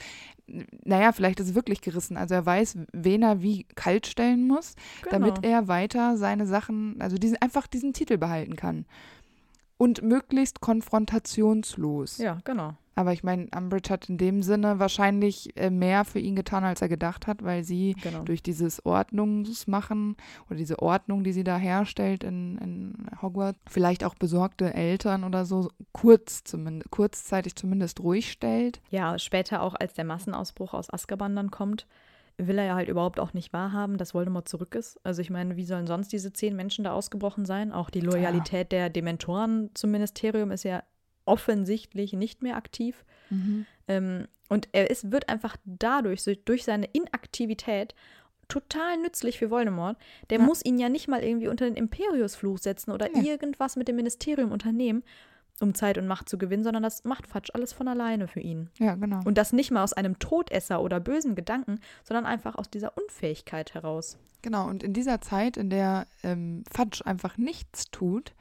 [0.83, 2.17] naja, vielleicht ist es wirklich gerissen.
[2.17, 5.11] Also er weiß, wen er wie kalt stellen muss, genau.
[5.11, 8.85] damit er weiter seine Sachen, also diesen, einfach diesen Titel behalten kann.
[9.81, 12.19] Und möglichst konfrontationslos.
[12.19, 12.75] Ja, genau.
[12.93, 16.83] Aber ich meine, Umbridge hat in dem Sinne wahrscheinlich äh, mehr für ihn getan, als
[16.83, 18.21] er gedacht hat, weil sie genau.
[18.21, 20.17] durch dieses Ordnungsmachen
[20.47, 25.45] oder diese Ordnung, die sie da herstellt in, in Hogwarts, vielleicht auch besorgte Eltern oder
[25.45, 28.81] so kurz zumindest, kurzzeitig zumindest ruhig stellt.
[28.91, 31.87] Ja, später auch, als der Massenausbruch aus Azkaban dann kommt,
[32.37, 34.99] will er ja halt überhaupt auch nicht wahrhaben, dass Voldemort zurück ist.
[35.03, 37.71] Also ich meine, wie sollen sonst diese zehn Menschen da ausgebrochen sein?
[37.71, 38.79] Auch die Loyalität ja.
[38.79, 40.83] der Dementoren zum Ministerium ist ja
[41.25, 43.05] offensichtlich nicht mehr aktiv.
[43.29, 43.65] Mhm.
[43.87, 47.95] Ähm, und er ist, wird einfach dadurch, durch seine Inaktivität,
[48.47, 49.97] total nützlich für Voldemort.
[50.29, 50.45] Der ja.
[50.45, 53.23] muss ihn ja nicht mal irgendwie unter den Imperiusfluch setzen oder ja.
[53.23, 55.03] irgendwas mit dem Ministerium unternehmen,
[55.61, 58.69] um Zeit und Macht zu gewinnen, sondern das macht Fatsch alles von alleine für ihn.
[58.77, 59.21] Ja, genau.
[59.25, 63.73] Und das nicht mal aus einem Todesser oder bösen Gedanken, sondern einfach aus dieser Unfähigkeit
[63.73, 64.17] heraus.
[64.41, 68.33] Genau, und in dieser Zeit, in der ähm, Fatsch einfach nichts tut,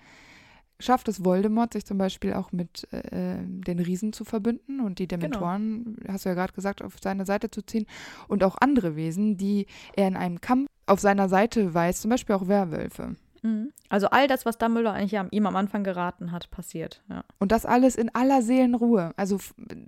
[0.79, 5.07] schafft es Voldemort, sich zum Beispiel auch mit äh, den Riesen zu verbünden und die
[5.07, 5.21] genau.
[5.21, 6.13] Dementoren, genau.
[6.13, 7.87] hast du ja gerade gesagt, auf seine Seite zu ziehen
[8.29, 12.35] und auch andere Wesen, die er in einem Kampf auf seiner Seite weiß, zum Beispiel
[12.35, 13.17] auch Werwölfe.
[13.43, 13.73] Mhm.
[13.89, 17.03] Also all das, was Dumbledore eigentlich ihm am Anfang geraten hat, passiert.
[17.09, 17.25] Ja.
[17.39, 19.13] Und das alles in aller Seelenruhe.
[19.17, 19.39] Also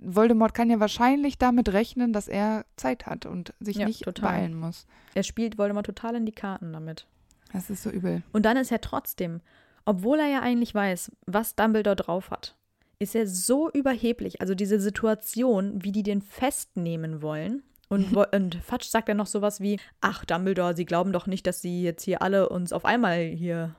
[0.01, 4.31] Voldemort kann ja wahrscheinlich damit rechnen, dass er Zeit hat und sich ja, nicht total.
[4.31, 4.87] beeilen muss.
[5.13, 7.07] Er spielt Voldemort total in die Karten damit.
[7.51, 8.23] Das ist so übel.
[8.31, 9.41] Und dann ist er trotzdem
[9.85, 12.55] obwohl er ja eigentlich weiß, was Dumbledore drauf hat,
[12.99, 14.41] ist er so überheblich.
[14.41, 17.63] Also diese Situation, wie die den festnehmen wollen
[17.93, 21.61] Und, und Fatsch sagt dann noch sowas wie, ach Dumbledore, Sie glauben doch nicht, dass
[21.61, 23.75] Sie jetzt hier alle uns auf einmal hier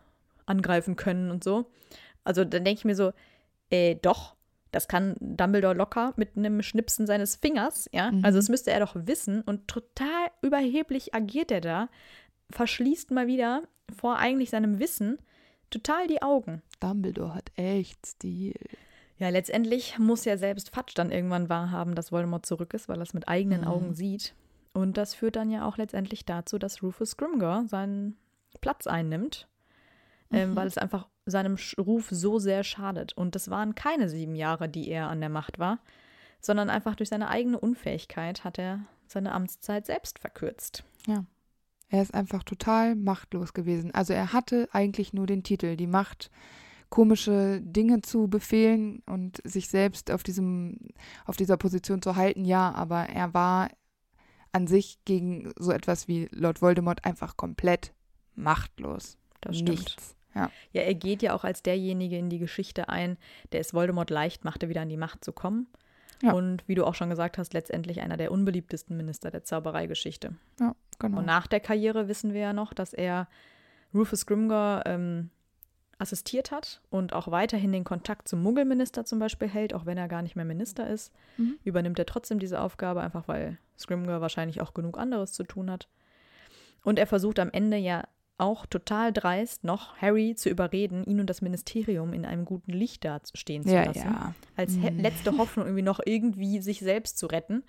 [0.47, 1.67] angreifen können und so.
[2.23, 3.13] Also dann denke ich mir so,
[3.71, 4.35] äh, doch,
[4.71, 8.11] das kann Dumbledore locker mit einem Schnipsen seines Fingers, ja.
[8.11, 8.25] Mhm.
[8.25, 11.89] Also das müsste er doch wissen und total überheblich agiert er da,
[12.51, 13.63] verschließt mal wieder
[13.97, 15.19] vor eigentlich seinem Wissen
[15.71, 16.63] total die Augen.
[16.81, 18.55] Dumbledore hat echt Stil.
[19.19, 23.03] Ja, letztendlich muss ja selbst Fatsch dann irgendwann wahrhaben, dass Voldemort zurück ist, weil er
[23.03, 23.67] es mit eigenen Mhm.
[23.69, 24.35] Augen sieht.
[24.73, 28.17] Und das führt dann ja auch letztendlich dazu, dass Rufus Grimgor seinen
[28.61, 29.47] Platz einnimmt,
[30.33, 30.57] ähm, Mhm.
[30.57, 33.13] weil es einfach seinem Ruf so sehr schadet.
[33.13, 35.79] Und das waren keine sieben Jahre, die er an der Macht war,
[36.41, 40.83] sondern einfach durch seine eigene Unfähigkeit hat er seine Amtszeit selbst verkürzt.
[41.91, 43.95] Er ist einfach total machtlos gewesen.
[43.95, 46.31] Also er hatte eigentlich nur den Titel, die Macht,
[46.95, 50.79] komische Dinge zu befehlen und sich selbst auf diesem,
[51.25, 53.69] auf dieser Position zu halten, ja, aber er war
[54.53, 57.93] an sich gegen so etwas wie Lord Voldemort einfach komplett
[58.37, 59.19] machtlos.
[59.41, 59.71] Das stimmt.
[59.71, 60.15] Nichts.
[60.37, 60.53] Ja.
[60.71, 63.19] Ja, er geht ja auch als derjenige in die Geschichte ein,
[63.51, 65.67] der es Voldemort leicht machte, wieder an die Macht zu kommen.
[66.23, 66.33] Ja.
[66.33, 70.37] Und wie du auch schon gesagt hast, letztendlich einer der unbeliebtesten Minister der Zaubereigeschichte.
[70.61, 71.19] Ja, genau.
[71.19, 73.27] Und nach der Karriere wissen wir ja noch, dass er
[73.93, 75.31] Rufus Grimgor ähm,
[76.05, 80.07] assistiert hat und auch weiterhin den Kontakt zum Muggelminister zum Beispiel hält, auch wenn er
[80.09, 81.13] gar nicht mehr Minister ist.
[81.39, 81.59] Mhm.
[81.65, 85.89] Übernimmt er trotzdem diese Aufgabe, einfach weil Scrimger wahrscheinlich auch genug anderes zu tun hat.
[86.85, 88.05] Und er versucht am Ende ja
[88.37, 93.05] auch total dreist noch Harry zu überreden, ihn und das Ministerium in einem guten Licht
[93.05, 94.35] dastehen zu ja, lassen ja.
[94.57, 94.99] als Mhm.
[94.99, 97.63] letzte Hoffnung irgendwie noch irgendwie sich selbst zu retten.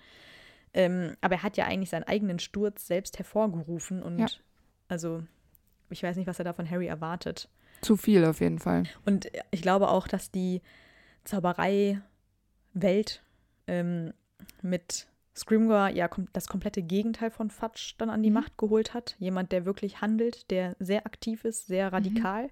[0.74, 4.26] Ähm, aber er hat ja eigentlich seinen eigenen Sturz selbst hervorgerufen und Ja.
[4.88, 5.22] also
[5.88, 7.48] ich weiß nicht, was er da von Harry erwartet.
[7.86, 8.82] Zu viel auf jeden Fall.
[9.04, 10.60] Und ich glaube auch, dass die
[11.22, 13.22] Zauberei-Welt
[13.68, 14.12] ähm,
[14.60, 15.06] mit
[15.36, 18.34] Scrimgeour ja das komplette Gegenteil von Fudge dann an die Mhm.
[18.34, 19.14] Macht geholt hat.
[19.20, 22.50] Jemand, der wirklich handelt, der sehr aktiv ist, sehr radikal.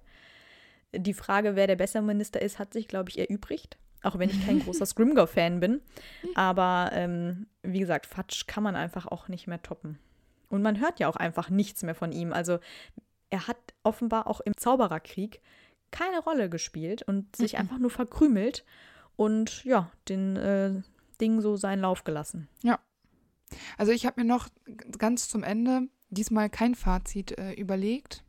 [0.95, 3.77] Die Frage, wer der bessere Minister ist, hat sich, glaube ich, erübrigt.
[4.03, 5.81] Auch wenn ich kein großer Scrimgeour-Fan bin.
[6.35, 9.99] Aber ähm, wie gesagt, Fudge kann man einfach auch nicht mehr toppen.
[10.47, 12.31] Und man hört ja auch einfach nichts mehr von ihm.
[12.31, 12.59] Also
[13.35, 15.41] er hat offenbar auch im Zaubererkrieg
[15.91, 17.59] keine Rolle gespielt und sich Mhm.
[17.59, 18.63] einfach nur verkrümelt
[19.17, 20.81] und ja, den äh,
[21.19, 22.47] Ding so seinen Lauf gelassen.
[23.77, 24.47] Also ich habe mir noch
[24.97, 28.23] ganz zum Ende diesmal kein Fazit äh, überlegt,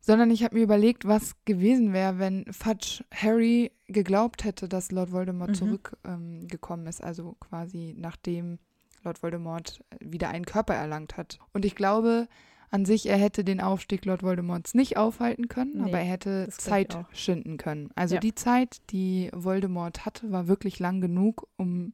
[0.00, 5.12] sondern ich habe mir überlegt, was gewesen wäre, wenn Fudge Harry geglaubt hätte, dass Lord
[5.12, 5.54] Voldemort Mhm.
[5.54, 8.58] zurückgekommen ähm, ist, also quasi nachdem
[9.02, 11.38] Lord Voldemort äh, wieder einen Körper erlangt hat.
[11.52, 12.28] Und ich glaube
[12.74, 16.48] an sich, er hätte den Aufstieg Lord Voldemorts nicht aufhalten können, Nee, aber er hätte
[16.50, 17.90] Zeit schinden können.
[17.94, 18.20] Also Ja.
[18.20, 21.92] die Zeit, die Voldemort hatte, war wirklich lang genug, um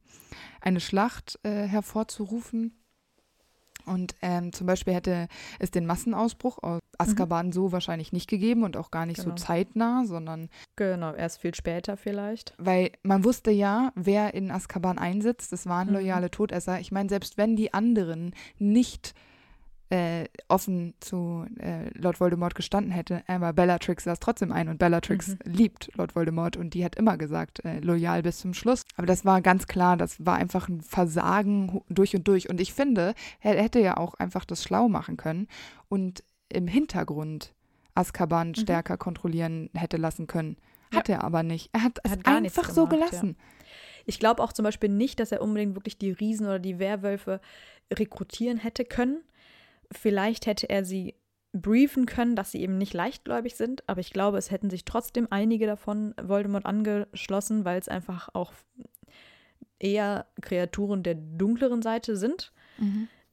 [0.59, 2.77] eine Schlacht äh, hervorzurufen.
[3.85, 5.27] Und ähm, zum Beispiel hätte
[5.59, 9.23] es den Massenausbruch aus Azkaban so wahrscheinlich nicht gegeben und auch gar nicht Mhm.
[9.23, 9.37] Genau.
[9.37, 12.53] so zeitnah, sondern Genau, erst viel später vielleicht.
[12.59, 15.93] weil man wusste ja, wer in Azkaban einsitzt, das waren Mhm.
[15.95, 16.79] loyale Todesser.
[16.79, 19.30] Ich meine, selbst wenn die anderen nicht äh,
[20.47, 25.37] offen zu äh, Lord Voldemort gestanden hätte, aber Bellatrix saß trotzdem ein und Bellatrix Mhm.
[25.43, 28.83] liebt Lord Voldemort und die hat immer gesagt, äh, loyal bis zum Schluss.
[28.95, 32.49] Aber das war ganz klar, das war einfach ein Versagen durch und durch.
[32.49, 35.47] Und ich finde, er hätte ja auch einfach das schlau machen können
[35.89, 37.53] und im Hintergrund
[37.93, 40.55] Azkaban stärker kontrollieren hätte lassen können.
[40.93, 41.69] Hat er aber nicht.
[41.73, 43.19] Er hat Er es hat nichts einfach so gemacht, ja.
[43.19, 43.37] gelassen.
[44.05, 47.39] Ich glaube auch zum Beispiel nicht, dass er unbedingt wirklich die Riesen oder die Werwölfe
[47.93, 49.21] rekrutieren hätte können.
[49.91, 51.15] Vielleicht hätte er sie
[51.53, 55.27] briefen können, dass sie eben nicht leichtgläubig sind, aber ich glaube, es hätten sich trotzdem
[55.29, 58.53] einige davon Voldemort angeschlossen, weil es einfach auch
[59.79, 62.53] eher Kreaturen der dunkleren Seite sind.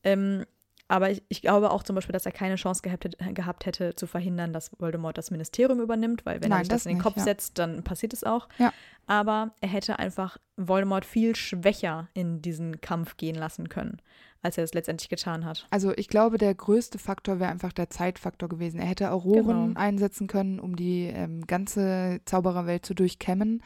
[0.03, 0.45] Ähm,
[0.91, 3.95] aber ich, ich glaube auch zum Beispiel, dass er keine Chance gehabt hätte, gehabt hätte,
[3.95, 6.93] zu verhindern, dass Voldemort das Ministerium übernimmt, weil wenn er Nein, sich das, das in
[6.93, 7.25] den nicht, Kopf ja.
[7.25, 8.49] setzt, dann passiert es auch.
[8.59, 8.73] Ja.
[9.07, 14.01] Aber er hätte einfach Voldemort viel schwächer in diesen Kampf gehen lassen können,
[14.43, 15.67] als er es letztendlich getan hat.
[15.71, 18.79] Also ich glaube, der größte Faktor wäre einfach der Zeitfaktor gewesen.
[18.81, 19.81] Er hätte Auroren Genau.
[19.81, 23.63] einsetzen können, um die ähm, ganze Zaubererwelt zu durchkämmen.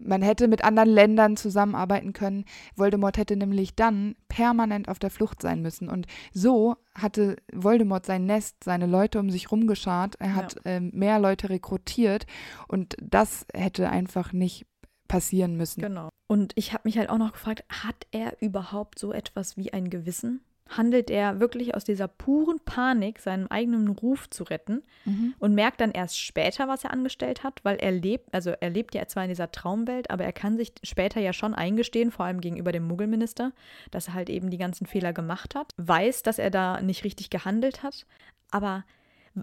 [0.00, 2.44] Man hätte mit anderen Ländern zusammenarbeiten können.
[2.76, 5.88] Voldemort hätte nämlich dann permanent auf der Flucht sein müssen.
[5.88, 10.16] Und so hatte Voldemort sein Nest, seine Leute um sich rumgeschart.
[10.20, 12.26] Er hat ähm, mehr Leute rekrutiert.
[12.68, 14.66] Und das hätte einfach nicht
[15.08, 15.80] passieren müssen.
[15.80, 16.08] Genau.
[16.26, 19.90] Und ich habe mich halt auch noch gefragt, hat er überhaupt so etwas wie ein
[19.90, 20.40] Gewissen?
[20.70, 25.32] handelt er wirklich aus dieser puren Panik, seinen eigenen Ruf zu retten Mhm.
[25.38, 28.94] und merkt dann erst später, was er angestellt hat, weil er lebt, also er lebt
[28.94, 32.42] ja zwar in dieser Traumwelt, aber er kann sich später ja schon eingestehen, vor allem
[32.42, 33.52] gegenüber dem Muggelminister,
[33.92, 37.30] dass er halt eben die ganzen Fehler gemacht hat, weiß, dass er da nicht richtig
[37.30, 38.04] gehandelt hat,
[38.50, 38.84] aber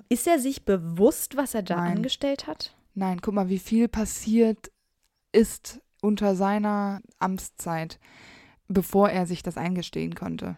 [0.09, 1.97] ist er sich bewusst, was er da Nein.
[1.97, 2.75] angestellt hat?
[2.93, 4.69] Nein, guck mal, wie viel passiert
[5.35, 7.99] ist unter seiner Amtszeit,
[8.67, 10.57] bevor er sich das eingestehen konnte.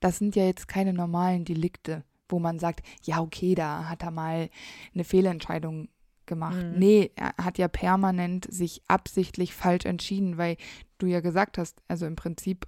[0.00, 4.10] Das sind ja jetzt keine normalen Delikte, wo man sagt, ja, okay, da hat er
[4.10, 4.50] mal
[4.94, 5.88] eine Fehlentscheidung
[6.26, 6.62] gemacht.
[6.62, 6.78] Mhm.
[6.78, 10.56] Nee, er hat ja permanent sich absichtlich falsch entschieden, weil
[10.98, 12.66] du ja gesagt hast, also im Prinzip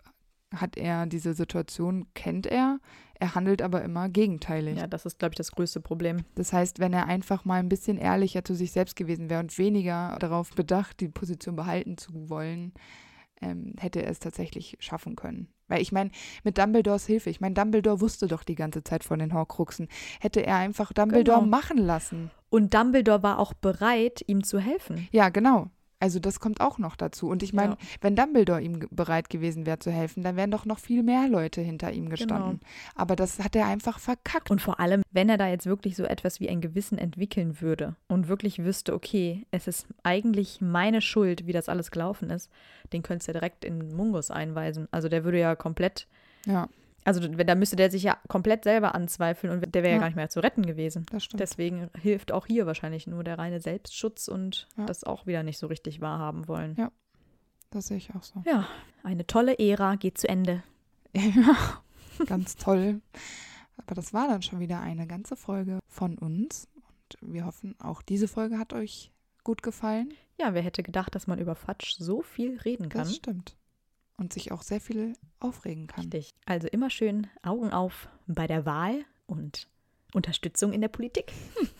[0.54, 2.80] hat er diese Situation, kennt er,
[3.18, 4.78] er handelt aber immer gegenteilig.
[4.78, 6.24] Ja, das ist, glaube ich, das größte Problem.
[6.34, 9.56] Das heißt, wenn er einfach mal ein bisschen ehrlicher zu sich selbst gewesen wäre und
[9.58, 12.72] weniger darauf bedacht, die Position behalten zu wollen,
[13.42, 15.48] ähm, hätte er es tatsächlich schaffen können.
[15.68, 16.10] Weil ich meine,
[16.44, 19.88] mit Dumbledores Hilfe, ich meine, Dumbledore wusste doch die ganze Zeit von den Horcruxen.
[20.20, 21.50] Hätte er einfach Dumbledore Genau.
[21.50, 22.30] machen lassen.
[22.48, 25.08] Und Dumbledore war auch bereit, ihm zu helfen.
[25.10, 25.70] Ja, genau.
[25.98, 27.28] Also das kommt auch noch dazu.
[27.28, 27.78] Und ich meine, Ja.
[28.02, 31.60] wenn Dumbledore ihm bereit gewesen wäre zu helfen, dann wären doch noch viel mehr Leute
[31.62, 32.60] hinter ihm gestanden.
[32.94, 34.50] Aber das hat er einfach verkackt.
[34.50, 37.96] Und vor allem, wenn er da jetzt wirklich so etwas wie ein Gewissen entwickeln würde
[38.08, 42.50] und wirklich wüsste, okay, es ist eigentlich meine Schuld, wie das alles gelaufen ist,
[42.92, 44.88] den könntest du ja direkt in Mungus einweisen.
[44.90, 46.06] Also der würde ja komplett,
[46.44, 46.68] ja,
[47.06, 50.00] also da müsste der sich ja komplett selber anzweifeln und der wäre ja Ja.
[50.00, 51.06] gar nicht mehr zu retten gewesen.
[51.10, 51.40] das stimmt.
[51.40, 54.84] Deswegen hilft auch hier wahrscheinlich nur der reine Selbstschutz und Ja.
[54.86, 56.74] das auch wieder nicht so richtig wahrhaben wollen.
[56.76, 56.90] Ja.
[57.70, 58.42] Das sehe ich auch so.
[58.46, 58.66] Ja,
[59.02, 60.62] eine tolle Ära geht zu Ende.
[61.14, 61.82] Ja,
[62.26, 63.00] ganz toll.
[63.78, 66.68] Aber das war dann schon wieder eine ganze Folge von uns.
[67.20, 69.12] Und wir hoffen, auch diese Folge hat euch
[69.44, 70.12] gut gefallen.
[70.40, 73.02] Ja, wer hätte gedacht, dass man über Fatsch so viel reden kann?
[73.02, 73.56] Das stimmt.
[74.18, 76.04] Und sich auch sehr viel aufregen kann.
[76.04, 76.34] Richtig.
[76.46, 79.68] Also immer schön Augen auf bei der Wahl und
[80.14, 81.32] Unterstützung in der Politik.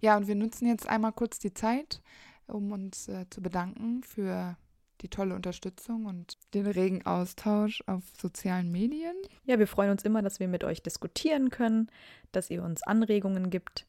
[0.00, 2.02] Ja, und wir nutzen jetzt einmal kurz die Zeit,
[2.46, 4.56] um uns äh, zu bedanken für
[5.02, 9.14] die tolle Unterstützung und den regen Austausch auf sozialen Medien.
[9.44, 11.90] Ja, wir freuen uns immer, dass wir mit euch diskutieren können,
[12.32, 13.86] dass ihr uns Anregungen gibt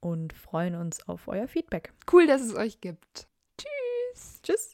[0.00, 1.92] und freuen uns auf euer Feedback.
[2.12, 3.26] Cool, dass es euch gibt.
[3.58, 4.40] Tschüss.
[4.42, 4.73] Tschüss.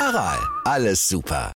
[0.00, 1.46] Aral, alles super.